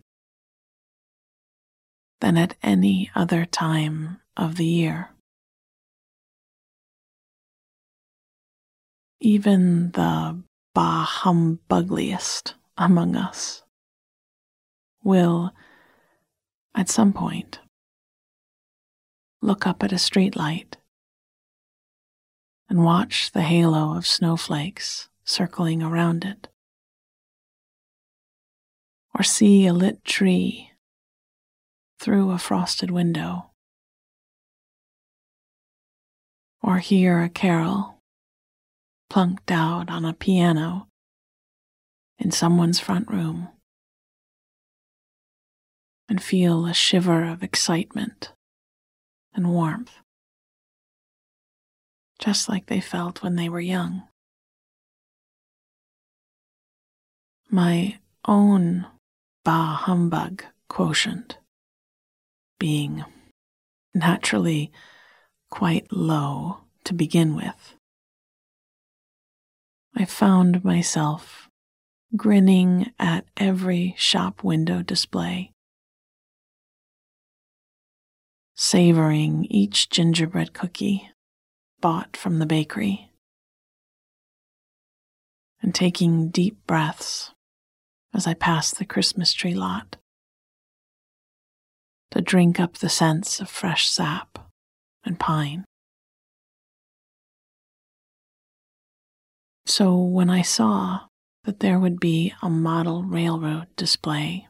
than 2.22 2.38
at 2.38 2.56
any 2.62 3.10
other 3.16 3.46
time 3.46 4.22
of 4.40 4.56
the 4.56 4.66
year. 4.66 5.10
Even 9.20 9.92
the 9.92 10.42
bah 10.74 11.06
humbugliest 11.06 12.54
among 12.78 13.18
us 13.18 13.64
will, 15.04 15.52
at 16.74 16.88
some 16.88 17.12
point, 17.12 17.60
look 19.42 19.68
up 19.68 19.84
at 19.84 19.92
a 19.92 19.96
streetlight 19.96 20.76
and 22.70 22.86
watch 22.86 23.32
the 23.32 23.42
halo 23.42 23.98
of 23.98 24.08
snowflakes 24.08 25.10
circling 25.26 25.84
around 25.84 26.24
it, 26.24 26.48
or 29.14 29.22
see 29.22 29.68
a 29.68 29.74
lit 29.74 30.06
tree 30.06 30.72
through 32.00 32.32
a 32.32 32.38
frosted 32.38 32.90
window 32.90 33.49
or 36.62 36.80
hear 36.80 37.22
a 37.22 37.30
carol 37.30 38.00
plunked 39.10 39.52
out 39.52 39.90
on 39.90 40.06
a 40.06 40.14
piano 40.14 40.88
in 42.18 42.32
someone's 42.32 42.80
front 42.80 43.08
room 43.10 43.50
and 46.08 46.22
feel 46.22 46.66
a 46.66 46.74
shiver 46.74 47.24
of 47.24 47.44
excitement 47.44 48.34
and 49.34 49.52
warmth, 49.52 49.94
just 52.20 52.50
like 52.50 52.66
they 52.66 52.82
felt 52.82 53.24
when 53.24 53.36
they 53.36 53.48
were 53.48 53.60
young. 53.60 54.04
My 57.50 58.00
own 58.28 58.86
bah 59.44 59.76
humbug 59.76 60.44
quotient 60.68 61.38
being 62.60 63.06
naturally 63.94 64.72
quite 65.50 65.92
low 65.92 66.60
to 66.84 66.94
begin 66.94 67.36
with. 67.36 67.76
I 69.96 70.06
found 70.06 70.64
myself 70.64 71.50
grinning 72.16 72.92
at 72.98 73.26
every 73.38 73.96
shop 73.98 74.44
window 74.44 74.82
display, 74.82 75.52
savoring 78.56 79.46
each 79.50 79.90
gingerbread 79.90 80.54
cookie 80.54 81.10
bought 81.82 82.18
from 82.18 82.40
the 82.40 82.46
bakery, 82.46 83.12
and 85.62 85.76
taking 85.76 86.30
deep 86.30 86.58
breaths 86.66 87.32
as 88.14 88.26
I 88.26 88.34
passed 88.34 88.78
the 88.78 88.86
Christmas 88.86 89.34
tree 89.34 89.54
lot 89.54 89.98
to 92.12 92.22
drink 92.22 92.60
up 92.60 92.78
the 92.78 92.90
scents 92.90 93.40
of 93.40 93.50
fresh 93.50 93.88
sap 93.88 94.49
and 95.10 95.20
pine. 95.20 95.66
So 99.66 99.98
when 99.98 100.30
I 100.30 100.44
saw 100.44 101.08
that 101.44 101.60
there 101.60 101.80
would 101.80 102.00
be 102.00 102.34
a 102.42 102.50
model 102.50 103.04
railroad 103.04 103.68
display 103.76 104.48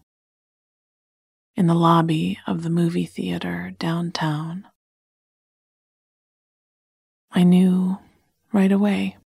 in 1.56 1.68
the 1.68 1.74
lobby 1.74 2.40
of 2.46 2.64
the 2.64 2.70
movie 2.70 3.06
theater 3.06 3.74
downtown, 3.80 4.68
I 7.32 7.44
knew 7.44 7.98
right 8.52 8.72
away 8.72 9.18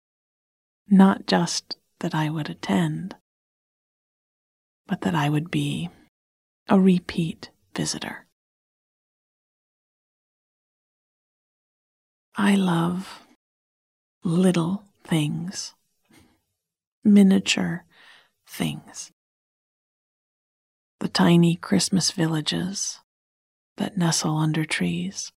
not 0.88 1.26
just 1.26 1.76
that 2.00 2.14
I 2.14 2.28
would 2.28 2.50
attend, 2.50 3.16
but 4.86 5.00
that 5.00 5.14
I 5.14 5.30
would 5.30 5.50
be 5.50 5.88
a 6.68 6.78
repeat 6.78 7.50
visitor. 7.74 8.26
I 12.34 12.54
love 12.54 13.20
little 14.24 14.84
things, 15.04 15.74
miniature 17.04 17.84
things. 18.48 19.12
The 21.00 21.08
tiny 21.08 21.56
Christmas 21.56 22.10
villages 22.10 23.00
that 23.76 23.98
nestle 23.98 24.38
under 24.38 24.64
trees, 24.64 25.30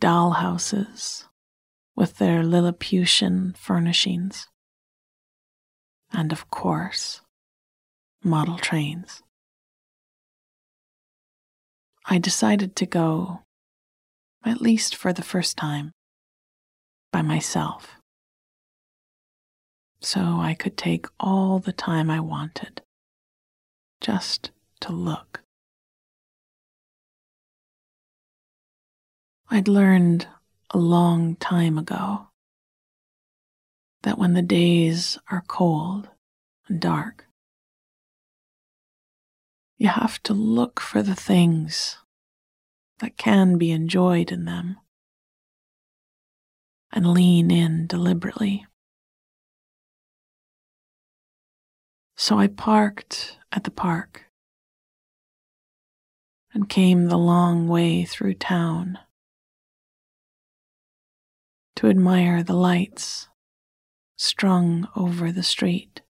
doll 0.00 0.32
houses 0.32 1.28
with 1.94 2.18
their 2.18 2.42
Lilliputian 2.42 3.54
furnishings, 3.56 4.48
and 6.12 6.32
of 6.32 6.50
course, 6.50 7.20
model 8.24 8.58
trains. 8.58 9.22
I 12.06 12.18
decided 12.18 12.74
to 12.76 12.86
go 12.86 13.43
at 14.44 14.60
least 14.60 14.94
for 14.94 15.12
the 15.12 15.22
first 15.22 15.56
time, 15.56 15.92
by 17.12 17.22
myself. 17.22 17.96
So 20.00 20.20
I 20.20 20.54
could 20.54 20.76
take 20.76 21.06
all 21.18 21.58
the 21.58 21.72
time 21.72 22.10
I 22.10 22.20
wanted 22.20 22.82
just 24.00 24.50
to 24.80 24.92
look. 24.92 25.40
I'd 29.48 29.68
learned 29.68 30.26
a 30.70 30.78
long 30.78 31.36
time 31.36 31.78
ago 31.78 32.28
that 34.02 34.18
when 34.18 34.34
the 34.34 34.42
days 34.42 35.18
are 35.30 35.44
cold 35.46 36.08
and 36.68 36.80
dark, 36.80 37.26
you 39.78 39.88
have 39.88 40.22
to 40.24 40.34
look 40.34 40.80
for 40.80 41.02
the 41.02 41.14
things 41.14 41.96
that 43.00 43.16
can 43.16 43.58
be 43.58 43.70
enjoyed 43.70 44.30
in 44.30 44.44
them 44.44 44.76
and 46.92 47.12
lean 47.12 47.50
in 47.50 47.86
deliberately. 47.86 48.66
So 52.16 52.38
I 52.38 52.46
parked 52.46 53.38
at 53.50 53.64
the 53.64 53.70
park 53.70 54.26
and 56.52 56.68
came 56.68 57.06
the 57.06 57.18
long 57.18 57.66
way 57.66 58.04
through 58.04 58.34
town 58.34 58.98
to 61.76 61.88
admire 61.88 62.42
the 62.44 62.54
lights 62.54 63.28
strung 64.16 64.88
over 64.94 65.32
the 65.32 65.42
street. 65.42 66.02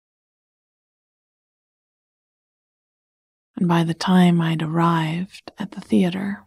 And 3.55 3.67
by 3.67 3.85
the 3.85 3.93
time 3.93 4.41
I'd 4.41 4.61
arrived 4.61 5.51
at 5.57 5.71
the 5.71 5.81
theater, 5.81 6.43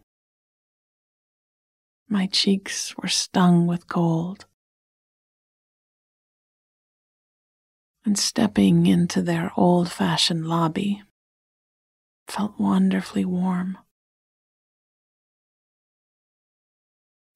my 2.09 2.27
cheeks 2.27 2.97
were 2.97 3.09
stung 3.09 3.67
with 3.67 3.89
cold. 3.89 4.47
And 8.05 8.19
stepping 8.19 8.87
into 8.87 9.21
their 9.21 9.51
old 9.57 9.91
fashioned 9.91 10.47
lobby 10.47 11.03
felt 12.29 12.59
wonderfully 12.59 13.25
warm. 13.25 13.79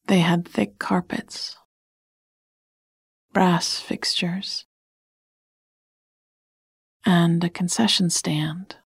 They 0.07 0.21
had 0.21 0.47
thick 0.47 0.79
carpets, 0.79 1.57
brass 3.33 3.79
fixtures, 3.81 4.67
and 7.05 7.43
a 7.43 7.49
concession 7.49 8.11
stand 8.11 8.77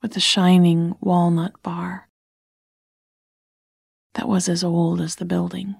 with 0.00 0.16
a 0.16 0.20
shining 0.20 0.94
walnut 1.00 1.60
bar 1.62 2.08
that 4.14 4.28
was 4.28 4.48
as 4.48 4.62
old 4.62 5.00
as 5.00 5.16
the 5.16 5.24
building. 5.24 5.76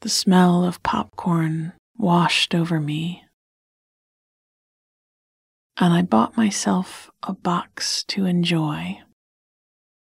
The 0.00 0.08
smell 0.08 0.64
of 0.64 0.82
popcorn 0.82 1.72
washed 1.96 2.54
over 2.54 2.80
me, 2.80 3.24
and 5.78 5.92
I 5.92 6.02
bought 6.02 6.36
myself 6.36 7.10
a 7.22 7.32
box 7.32 8.04
to 8.08 8.26
enjoy 8.26 9.00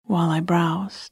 while 0.05 0.31
I 0.31 0.41
browsed. 0.41 1.11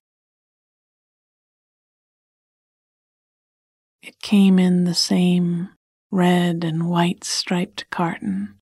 It 4.03 4.19
came 4.21 4.59
in 4.59 4.85
the 4.85 4.95
same 4.95 5.71
red 6.11 6.65
and 6.65 6.89
white 6.89 7.23
striped 7.23 7.89
carton 7.91 8.60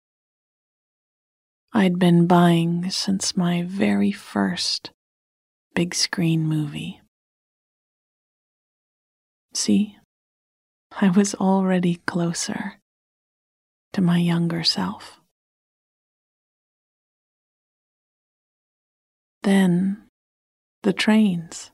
I'd 1.73 1.99
been 1.99 2.27
buying 2.27 2.91
since 2.91 3.37
my 3.37 3.63
very 3.63 4.11
first 4.11 4.91
big 5.75 5.95
screen 5.95 6.45
movie. 6.45 7.03
See, 9.53 9.97
I 11.01 11.11
was 11.11 11.35
already 11.35 11.97
closer 12.07 12.81
to 13.93 14.01
my 14.01 14.19
younger 14.19 14.65
self. 14.65 15.21
Then 19.43 20.09
the 20.83 20.95
trains. 20.95 21.71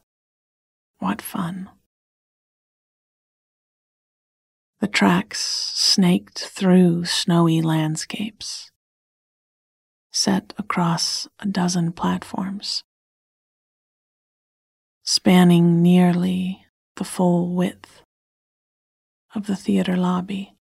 What 0.98 1.22
fun. 1.22 1.70
The 4.80 4.88
tracks 4.88 5.40
snaked 5.74 6.40
through 6.40 7.04
snowy 7.04 7.62
landscapes 7.62 8.70
set 10.14 10.54
across 10.56 11.26
a 11.40 11.46
dozen 11.46 11.90
platforms, 11.90 12.84
spanning 15.02 15.82
nearly 15.82 16.64
the 16.94 17.04
full 17.04 17.52
width 17.52 18.02
of 19.34 19.48
the 19.48 19.56
theater 19.56 19.96
lobby. 19.96 20.54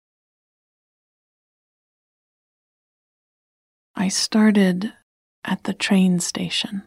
I 3.93 4.07
started 4.07 4.93
at 5.43 5.65
the 5.65 5.73
train 5.73 6.21
station, 6.21 6.83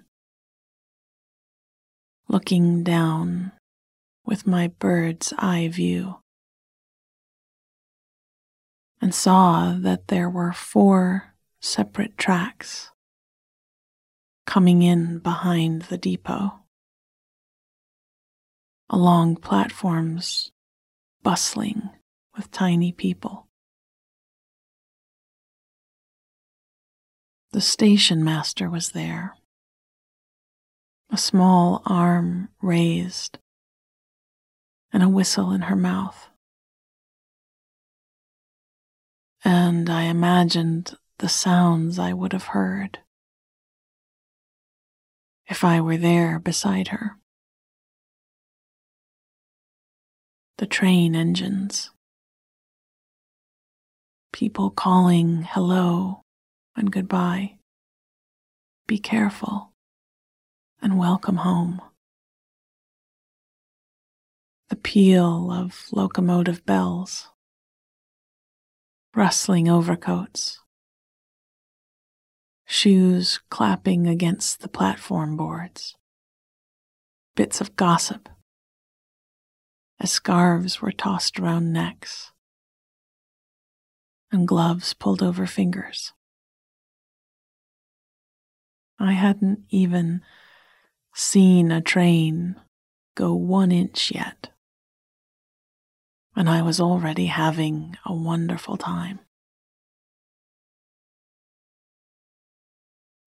looking 2.28 2.82
down 2.82 3.52
with 4.24 4.46
my 4.46 4.68
bird's 4.68 5.34
eye 5.36 5.68
view, 5.68 6.16
and 9.02 9.14
saw 9.14 9.76
that 9.78 10.08
there 10.08 10.30
were 10.30 10.54
four 10.54 11.33
separate 11.64 12.18
tracks 12.18 12.90
coming 14.46 14.82
in 14.82 15.18
behind 15.18 15.82
the 15.82 15.96
depot, 15.96 16.52
along 18.90 19.34
platforms 19.34 20.52
bustling 21.22 21.88
with 22.36 22.50
tiny 22.50 22.92
people. 22.92 23.48
The 27.52 27.62
station 27.62 28.22
master 28.22 28.68
was 28.68 28.90
there, 28.90 29.34
a 31.10 31.16
small 31.16 31.82
arm 31.86 32.50
raised 32.60 33.38
and 34.92 35.02
a 35.02 35.08
whistle 35.08 35.50
in 35.50 35.62
her 35.62 35.76
mouth. 35.76 36.28
And 39.42 39.88
I 39.88 40.02
imagined 40.02 40.94
the 41.18 41.28
sounds 41.28 41.98
I 41.98 42.12
would 42.12 42.32
have 42.32 42.48
heard 42.48 42.98
if 45.48 45.62
I 45.62 45.80
were 45.80 45.96
there 45.96 46.38
beside 46.38 46.88
her. 46.88 47.16
The 50.58 50.66
train 50.66 51.14
engines, 51.14 51.90
people 54.32 54.70
calling 54.70 55.42
hello 55.42 56.22
and 56.76 56.90
goodbye, 56.90 57.58
be 58.86 58.98
careful 58.98 59.72
and 60.82 60.98
welcome 60.98 61.36
home. 61.36 61.80
The 64.70 64.76
peal 64.76 65.52
of 65.52 65.86
locomotive 65.92 66.64
bells, 66.66 67.28
rustling 69.14 69.68
overcoats 69.68 70.60
shoes 72.74 73.38
clapping 73.50 74.08
against 74.08 74.60
the 74.60 74.68
platform 74.68 75.36
boards, 75.36 75.94
bits 77.36 77.60
of 77.60 77.76
gossip 77.76 78.28
as 80.00 80.10
scarves 80.10 80.82
were 80.82 80.90
tossed 80.90 81.38
around 81.38 81.72
necks 81.72 82.32
and 84.32 84.48
gloves 84.48 84.92
pulled 84.92 85.22
over 85.22 85.46
fingers. 85.46 86.12
I 88.98 89.12
hadn't 89.12 89.60
even 89.70 90.22
seen 91.14 91.70
a 91.70 91.80
train 91.80 92.56
go 93.14 93.34
one 93.34 93.70
inch 93.70 94.10
yet, 94.12 94.50
and 96.34 96.50
I 96.50 96.60
was 96.62 96.80
already 96.80 97.26
having 97.26 97.96
a 98.04 98.12
wonderful 98.12 98.76
time. 98.76 99.20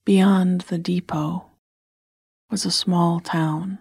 Beyond 0.07 0.61
the 0.61 0.77
depot 0.77 1.47
was 2.49 2.63
a 2.63 2.71
small 2.71 3.19
town. 3.19 3.79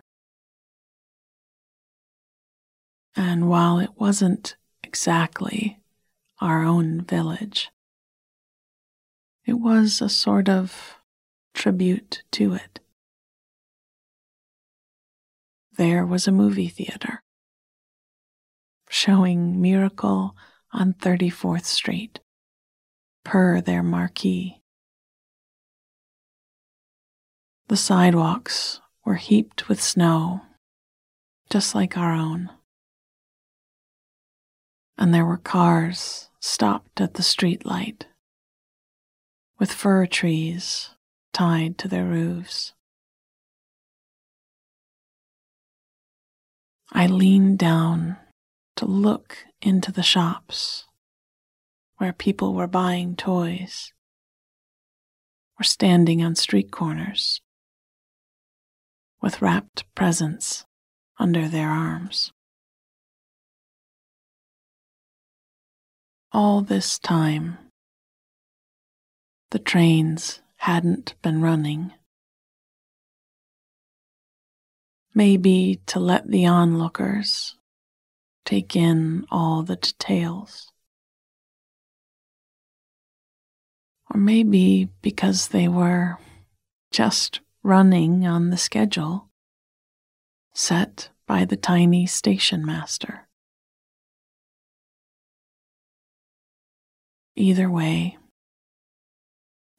And 3.15 3.49
while 3.49 3.79
it 3.79 3.91
wasn't 3.95 4.57
exactly 4.83 5.79
our 6.41 6.65
own 6.65 7.03
village, 7.03 7.71
it 9.45 9.53
was 9.53 10.01
a 10.01 10.09
sort 10.09 10.49
of 10.49 10.97
tribute 11.55 12.25
to 12.33 12.55
it. 12.55 12.81
There 15.77 16.05
was 16.05 16.27
a 16.27 16.33
movie 16.33 16.67
theater 16.67 17.23
showing 18.91 19.63
Miracle 19.63 20.35
on 20.73 20.93
34th 20.95 21.67
Street 21.67 22.19
per 23.25 23.61
their 23.61 23.85
marquee. 23.85 24.61
The 27.69 27.77
sidewalks 27.77 28.81
were 29.05 29.17
heaped 29.17 29.69
with 29.69 29.83
snow, 29.83 30.43
just 31.51 31.75
like 31.75 31.97
our 31.99 32.13
own. 32.13 32.49
And 34.97 35.13
there 35.13 35.25
were 35.25 35.37
cars 35.37 36.31
stopped 36.39 37.01
at 37.01 37.15
the 37.15 37.25
street 37.25 37.67
light, 37.67 38.07
with 39.59 39.73
fir 39.73 40.07
trees 40.07 40.91
tied 41.33 41.77
to 41.79 41.89
their 41.89 42.05
roofs. 42.05 42.73
I 46.93 47.09
leaned 47.09 47.59
down 47.59 48.17
to 48.77 48.87
look 48.87 49.39
into 49.61 49.91
the 49.91 50.05
shops 50.05 50.85
where 51.97 52.13
people 52.13 52.55
were 52.55 52.69
buying 52.69 53.17
toys 53.17 53.93
or 55.59 55.65
standing 55.65 56.23
on 56.23 56.37
street 56.37 56.71
corners 56.71 57.41
with 59.27 59.43
wrapped 59.43 59.83
presents 59.97 60.65
under 61.19 61.49
their 61.49 61.69
arms. 61.69 62.31
All 66.31 66.61
this 66.61 67.01
time, 67.01 67.59
the 69.51 69.59
trains 69.59 70.43
hadn't 70.59 71.17
been 71.23 71.43
running. 71.43 71.93
Maybe 75.13 75.81
to 75.87 75.99
let 75.99 76.31
the 76.31 76.47
onlookers 76.47 77.57
take 78.45 78.77
in 78.77 79.27
all 79.29 79.65
the 79.65 79.75
details. 79.75 80.71
Or 84.09 84.21
maybe 84.21 84.89
because 85.03 85.49
they 85.49 85.67
were 85.67 86.17
just 86.93 87.41
running 87.67 88.25
on 88.25 88.51
the 88.51 88.57
schedule 88.57 89.29
set 90.55 91.09
by 91.27 91.45
the 91.45 91.57
tiny 91.57 92.07
station 92.07 92.65
master. 92.65 93.27
Either 97.35 97.69
way, 97.69 98.17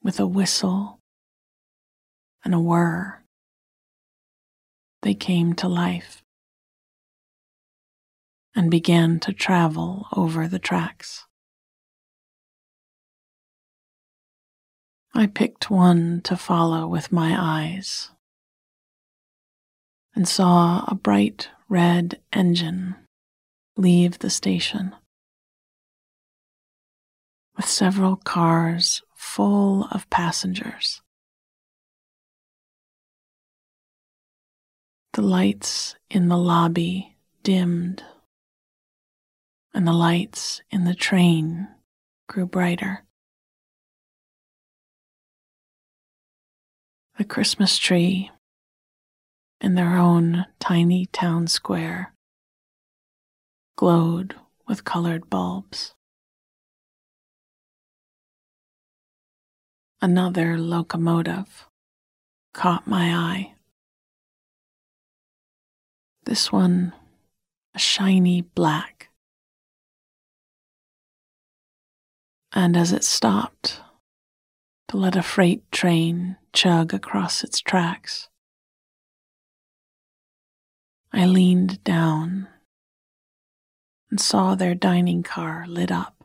with 0.03 0.19
a 0.19 0.27
whistle 0.27 0.99
and 2.43 2.53
a 2.53 2.59
whir, 2.59 3.23
they 5.01 5.13
came 5.13 5.53
to 5.53 5.69
life 5.69 6.21
and 8.53 8.69
began 8.69 9.17
to 9.17 9.31
travel 9.31 10.07
over 10.11 10.45
the 10.45 10.59
tracks. 10.59 11.26
I 15.17 15.25
picked 15.25 15.71
one 15.71 16.21
to 16.25 16.37
follow 16.37 16.85
with 16.85 17.11
my 17.11 17.35
eyes 17.35 18.11
and 20.13 20.27
saw 20.27 20.85
a 20.87 20.93
bright 20.93 21.49
red 21.67 22.21
engine 22.31 22.93
leave 23.75 24.19
the 24.19 24.29
station 24.29 24.95
with 27.55 27.65
several 27.65 28.17
cars 28.17 29.01
full 29.15 29.85
of 29.85 30.07
passengers. 30.11 31.01
The 35.13 35.23
lights 35.23 35.95
in 36.11 36.27
the 36.27 36.37
lobby 36.37 37.17
dimmed, 37.41 38.03
and 39.73 39.87
the 39.87 39.93
lights 39.93 40.61
in 40.69 40.83
the 40.83 40.93
train 40.93 41.69
grew 42.27 42.45
brighter. 42.45 43.06
The 47.17 47.23
Christmas 47.23 47.79
tree 47.79 48.29
in 49.59 49.73
their 49.73 49.97
own 49.97 50.45
tiny 50.59 51.07
town 51.07 51.47
square 51.47 52.13
glowed 53.75 54.35
with 54.67 54.83
colored 54.83 55.27
bulbs. 55.27 55.95
Another 59.99 60.59
locomotive 60.59 61.67
caught 62.53 62.85
my 62.85 63.15
eye. 63.15 63.53
This 66.25 66.51
one, 66.51 66.93
a 67.73 67.79
shiny 67.79 68.41
black. 68.41 69.09
And 72.53 72.77
as 72.77 72.91
it 72.91 73.03
stopped 73.03 73.81
to 74.87 74.97
let 74.97 75.15
a 75.15 75.23
freight 75.23 75.69
train 75.71 76.37
chug 76.53 76.93
across 76.93 77.43
its 77.43 77.59
tracks. 77.59 78.29
I 81.11 81.25
leaned 81.25 81.83
down 81.83 82.47
and 84.09 84.19
saw 84.19 84.55
their 84.55 84.75
dining 84.75 85.23
car 85.23 85.65
lit 85.67 85.91
up 85.91 86.17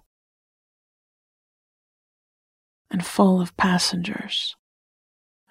and 2.91 3.05
full 3.05 3.41
of 3.41 3.57
passengers 3.57 4.55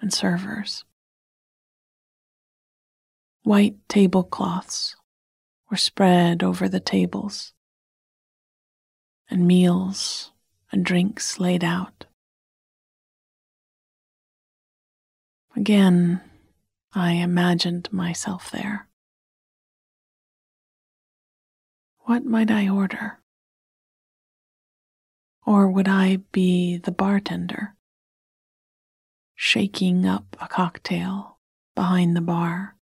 and 0.00 0.12
servers. 0.12 0.84
White 3.42 3.76
tablecloths 3.88 4.94
were 5.68 5.76
spread 5.76 6.42
over 6.44 6.68
the 6.68 6.80
tables, 6.80 7.52
and 9.28 9.46
meals 9.46 10.30
and 10.70 10.84
drinks 10.84 11.40
laid 11.40 11.64
out. 11.64 12.06
Again, 15.54 16.22
I 16.94 17.12
imagined 17.12 17.92
myself 17.92 18.50
there. 18.50 18.88
What 22.00 22.24
might 22.24 22.50
I 22.50 22.68
order? 22.68 23.20
Or 25.44 25.70
would 25.70 25.88
I 25.88 26.16
be 26.32 26.78
the 26.78 26.90
bartender, 26.90 27.74
shaking 29.34 30.06
up 30.06 30.36
a 30.40 30.48
cocktail 30.48 31.38
behind 31.74 32.16
the 32.16 32.22
bar 32.22 32.76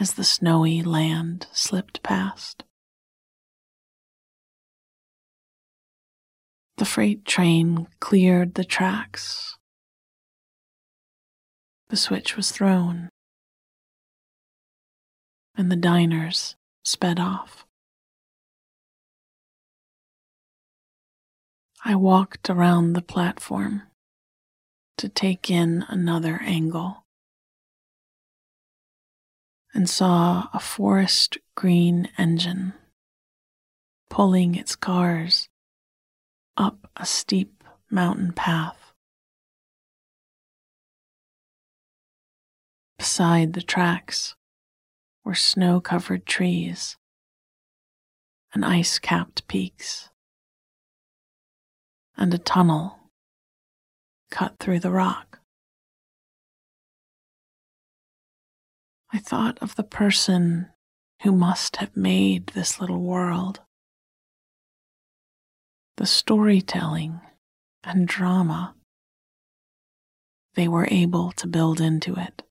as 0.00 0.14
the 0.14 0.24
snowy 0.24 0.82
land 0.82 1.48
slipped 1.52 2.02
past? 2.02 2.64
The 6.78 6.84
freight 6.86 7.24
train 7.24 7.88
cleared 8.00 8.54
the 8.54 8.64
tracks 8.64 9.58
the 11.88 11.96
switch 11.96 12.36
was 12.36 12.50
thrown, 12.50 13.08
and 15.56 15.70
the 15.70 15.76
diners 15.76 16.56
sped 16.84 17.18
off. 17.20 17.64
I 21.84 21.94
walked 21.94 22.48
around 22.48 22.94
the 22.94 23.02
platform 23.02 23.82
to 24.96 25.08
take 25.08 25.50
in 25.50 25.84
another 25.88 26.40
angle 26.42 27.04
and 29.74 29.90
saw 29.90 30.48
a 30.54 30.60
forest 30.60 31.36
green 31.56 32.08
engine 32.16 32.72
pulling 34.08 34.54
its 34.54 34.76
cars 34.76 35.48
up 36.56 36.88
a 36.96 37.04
steep 37.04 37.64
mountain 37.90 38.32
path. 38.32 38.83
Beside 42.98 43.52
the 43.52 43.62
tracks 43.62 44.34
were 45.24 45.34
snow 45.34 45.80
covered 45.80 46.26
trees 46.26 46.96
and 48.52 48.64
ice 48.64 48.98
capped 48.98 49.46
peaks, 49.48 50.10
and 52.16 52.32
a 52.32 52.38
tunnel 52.38 53.10
cut 54.30 54.54
through 54.60 54.78
the 54.78 54.92
rock. 54.92 55.40
I 59.12 59.18
thought 59.18 59.58
of 59.60 59.74
the 59.74 59.82
person 59.82 60.70
who 61.22 61.32
must 61.32 61.76
have 61.76 61.96
made 61.96 62.48
this 62.48 62.80
little 62.80 63.00
world, 63.00 63.60
the 65.96 66.06
storytelling 66.06 67.20
and 67.82 68.06
drama 68.06 68.74
they 70.54 70.68
were 70.68 70.86
able 70.90 71.32
to 71.32 71.46
build 71.48 71.80
into 71.80 72.14
it. 72.14 72.42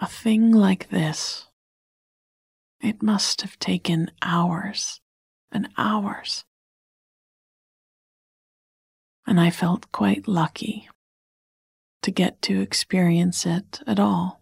A 0.00 0.06
thing 0.06 0.52
like 0.52 0.90
this, 0.90 1.48
it 2.80 3.02
must 3.02 3.42
have 3.42 3.58
taken 3.58 4.12
hours 4.22 5.00
and 5.50 5.68
hours. 5.76 6.44
And 9.26 9.40
I 9.40 9.50
felt 9.50 9.90
quite 9.90 10.28
lucky 10.28 10.88
to 12.02 12.12
get 12.12 12.40
to 12.42 12.60
experience 12.60 13.44
it 13.44 13.80
at 13.86 13.98
all. 13.98 14.40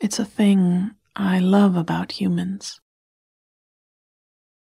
It's 0.00 0.18
a 0.18 0.24
thing 0.24 0.92
I 1.14 1.38
love 1.38 1.76
about 1.76 2.12
humans 2.12 2.80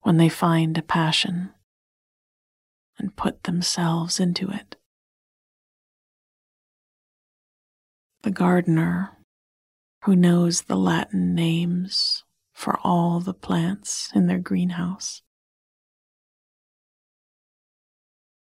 when 0.02 0.18
they 0.18 0.30
find 0.30 0.76
a 0.78 0.82
passion 0.82 1.52
and 2.98 3.16
put 3.16 3.44
themselves 3.44 4.20
into 4.20 4.50
it. 4.50 4.76
The 8.28 8.34
gardener 8.34 9.18
who 10.04 10.14
knows 10.14 10.64
the 10.64 10.76
Latin 10.76 11.34
names 11.34 12.26
for 12.52 12.78
all 12.84 13.22
the 13.22 13.34
plants 13.34 14.12
in 14.14 14.28
their 14.28 14.38
greenhouse. 14.38 15.22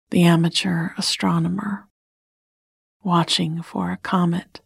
The 0.10 0.24
amateur 0.24 0.95
astronomer 0.98 1.88
watching 3.04 3.62
for 3.62 3.91
a 3.91 3.98
comet 3.98 4.62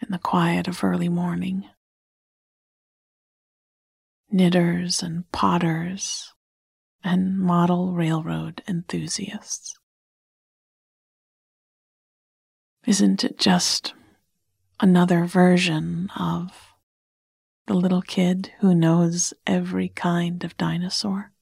in 0.00 0.10
the 0.10 0.18
quiet 0.18 0.66
of 0.66 0.82
early 0.82 1.10
morning 1.10 1.68
knitters 4.30 5.02
and 5.02 5.30
potters, 5.32 6.32
and 7.04 7.38
model 7.38 7.92
railroad 7.92 8.62
enthusiasts. 8.66 9.78
Isn't 12.86 13.24
it 13.24 13.38
just 13.38 13.94
another 14.78 15.24
version 15.24 16.10
of 16.18 16.50
the 17.66 17.72
little 17.72 18.02
kid 18.02 18.52
who 18.60 18.74
knows 18.74 19.32
every 19.46 19.88
kind 19.88 20.44
of 20.44 20.56
dinosaur? 20.58 21.32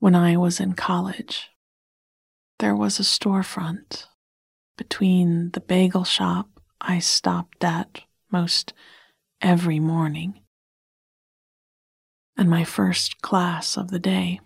When 0.00 0.14
I 0.14 0.36
was 0.36 0.60
in 0.60 0.74
college, 0.74 1.48
there 2.58 2.76
was 2.76 3.00
a 3.00 3.04
storefront 3.04 4.04
between 4.76 5.50
the 5.52 5.60
bagel 5.60 6.04
shop 6.04 6.60
I 6.78 6.98
stopped 6.98 7.64
at 7.64 8.02
most 8.30 8.74
every 9.40 9.80
morning, 9.80 10.40
and 12.36 12.50
my 12.50 12.64
first 12.64 13.22
class 13.22 13.78
of 13.78 13.90
the 13.90 13.98
day. 13.98 14.40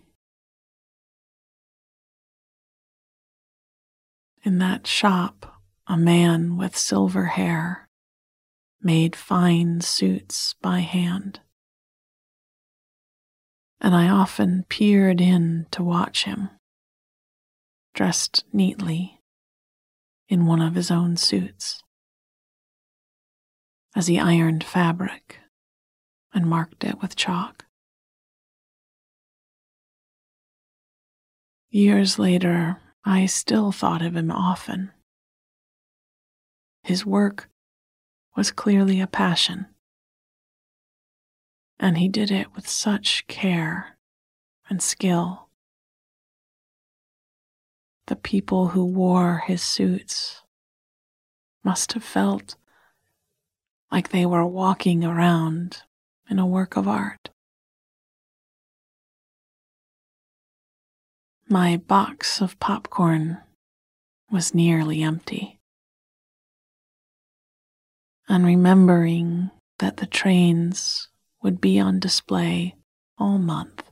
In 4.49 4.57
that 4.61 4.87
shop, 4.87 5.61
a 5.87 5.99
man 5.99 6.57
with 6.57 6.75
silver 6.75 7.27
hair 7.27 7.87
made 8.81 9.15
fine 9.15 9.83
suits 9.83 10.55
by 10.63 10.79
hand, 10.79 11.41
and 13.79 13.95
I 13.95 14.09
often 14.09 14.65
peered 14.71 15.21
in 15.21 15.67
to 15.73 15.83
watch 15.83 16.25
him, 16.25 16.49
dressed 17.93 18.47
neatly 18.51 19.21
in 20.31 20.47
one 20.47 20.63
of 20.63 20.77
his 20.77 20.91
own 20.91 21.19
suits 21.19 21.83
as 23.95 24.07
he 24.07 24.19
ironed 24.19 24.65
fabric 24.65 25.41
and 26.33 26.47
marked 26.47 26.85
it 26.85 27.03
with 27.03 27.17
chalk. 27.17 27.67
Years 31.69 32.19
later, 32.19 32.81
I 33.11 33.25
still 33.25 33.73
thought 33.73 34.03
of 34.03 34.15
him 34.15 34.31
often. 34.31 34.91
His 36.83 37.07
work 37.07 37.49
was 38.37 38.51
clearly 38.51 39.01
a 39.01 39.07
passion, 39.07 39.69
and 41.81 41.97
he 41.97 42.11
did 42.11 42.31
it 42.31 42.55
with 42.55 42.69
such 42.69 43.27
care 43.27 43.97
and 44.69 44.83
skill. 44.83 45.49
The 48.09 48.17
people 48.17 48.69
who 48.69 48.85
wore 48.85 49.39
his 49.39 49.63
suits 49.63 50.43
must 51.65 51.95
have 51.95 52.05
felt 52.05 52.57
like 53.91 54.11
they 54.11 54.27
were 54.27 54.45
walking 54.45 55.03
around 55.03 55.79
in 56.29 56.39
a 56.39 56.47
work 56.47 56.77
of 56.77 56.87
art. 56.87 57.31
My 61.51 61.79
box 61.79 62.43
of 62.43 62.61
popcorn 62.61 63.39
was 64.31 64.55
nearly 64.55 65.03
empty. 65.03 65.59
And 68.29 68.45
remembering 68.45 69.51
that 69.79 69.97
the 69.97 70.05
trains 70.05 71.09
would 71.43 71.59
be 71.59 71.81
on 71.81 72.01
display 72.01 72.75
all 73.17 73.39
month, 73.39 73.91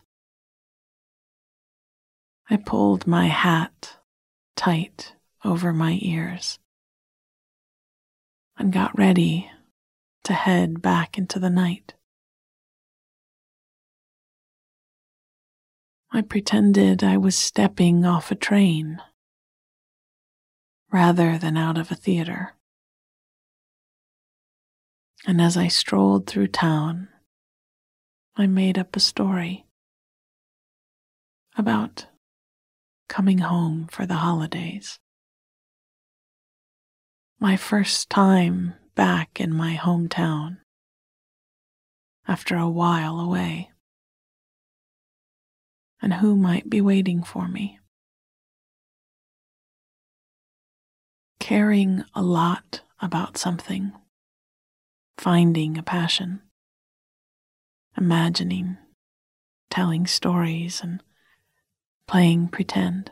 I 2.50 2.56
pulled 2.58 3.06
my 3.06 3.28
hat 3.28 3.96
tight 4.54 5.14
over 5.42 5.72
my 5.72 5.98
ears 6.02 6.58
and 8.58 8.70
got 8.70 8.98
ready 8.98 9.50
to 10.24 10.34
head 10.34 10.82
back 10.82 11.16
into 11.16 11.38
the 11.38 11.48
night. 11.48 11.94
I 16.16 16.22
pretended 16.22 17.04
I 17.04 17.18
was 17.18 17.36
stepping 17.36 18.06
off 18.06 18.30
a 18.30 18.34
train 18.34 19.02
rather 20.90 21.36
than 21.36 21.58
out 21.58 21.76
of 21.76 21.92
a 21.92 21.94
theater. 21.94 22.54
And 25.26 25.42
as 25.42 25.58
I 25.58 25.68
strolled 25.68 26.26
through 26.26 26.46
town, 26.46 27.08
I 28.34 28.46
made 28.46 28.78
up 28.78 28.96
a 28.96 29.00
story 29.00 29.66
about 31.54 32.06
coming 33.10 33.40
home 33.40 33.86
for 33.90 34.06
the 34.06 34.14
holidays. 34.14 34.98
My 37.38 37.58
first 37.58 38.08
time 38.08 38.72
back 38.94 39.38
in 39.38 39.54
my 39.54 39.74
hometown 39.74 40.60
after 42.26 42.56
a 42.56 42.70
while 42.70 43.20
away. 43.20 43.68
And 46.00 46.14
who 46.14 46.36
might 46.36 46.68
be 46.68 46.80
waiting 46.80 47.22
for 47.22 47.48
me? 47.48 47.78
Caring 51.40 52.04
a 52.14 52.22
lot 52.22 52.82
about 53.00 53.38
something, 53.38 53.92
finding 55.16 55.78
a 55.78 55.82
passion, 55.82 56.42
imagining, 57.96 58.76
telling 59.70 60.06
stories, 60.06 60.80
and 60.82 61.02
playing 62.06 62.48
pretend. 62.48 63.10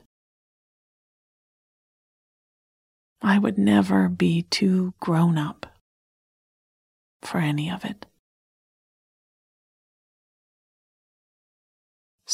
I 3.22 3.38
would 3.38 3.56
never 3.56 4.08
be 4.08 4.42
too 4.42 4.94
grown 5.00 5.38
up 5.38 5.66
for 7.22 7.38
any 7.38 7.70
of 7.70 7.84
it. 7.84 8.06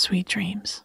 Sweet 0.02 0.28
dreams. 0.28 0.82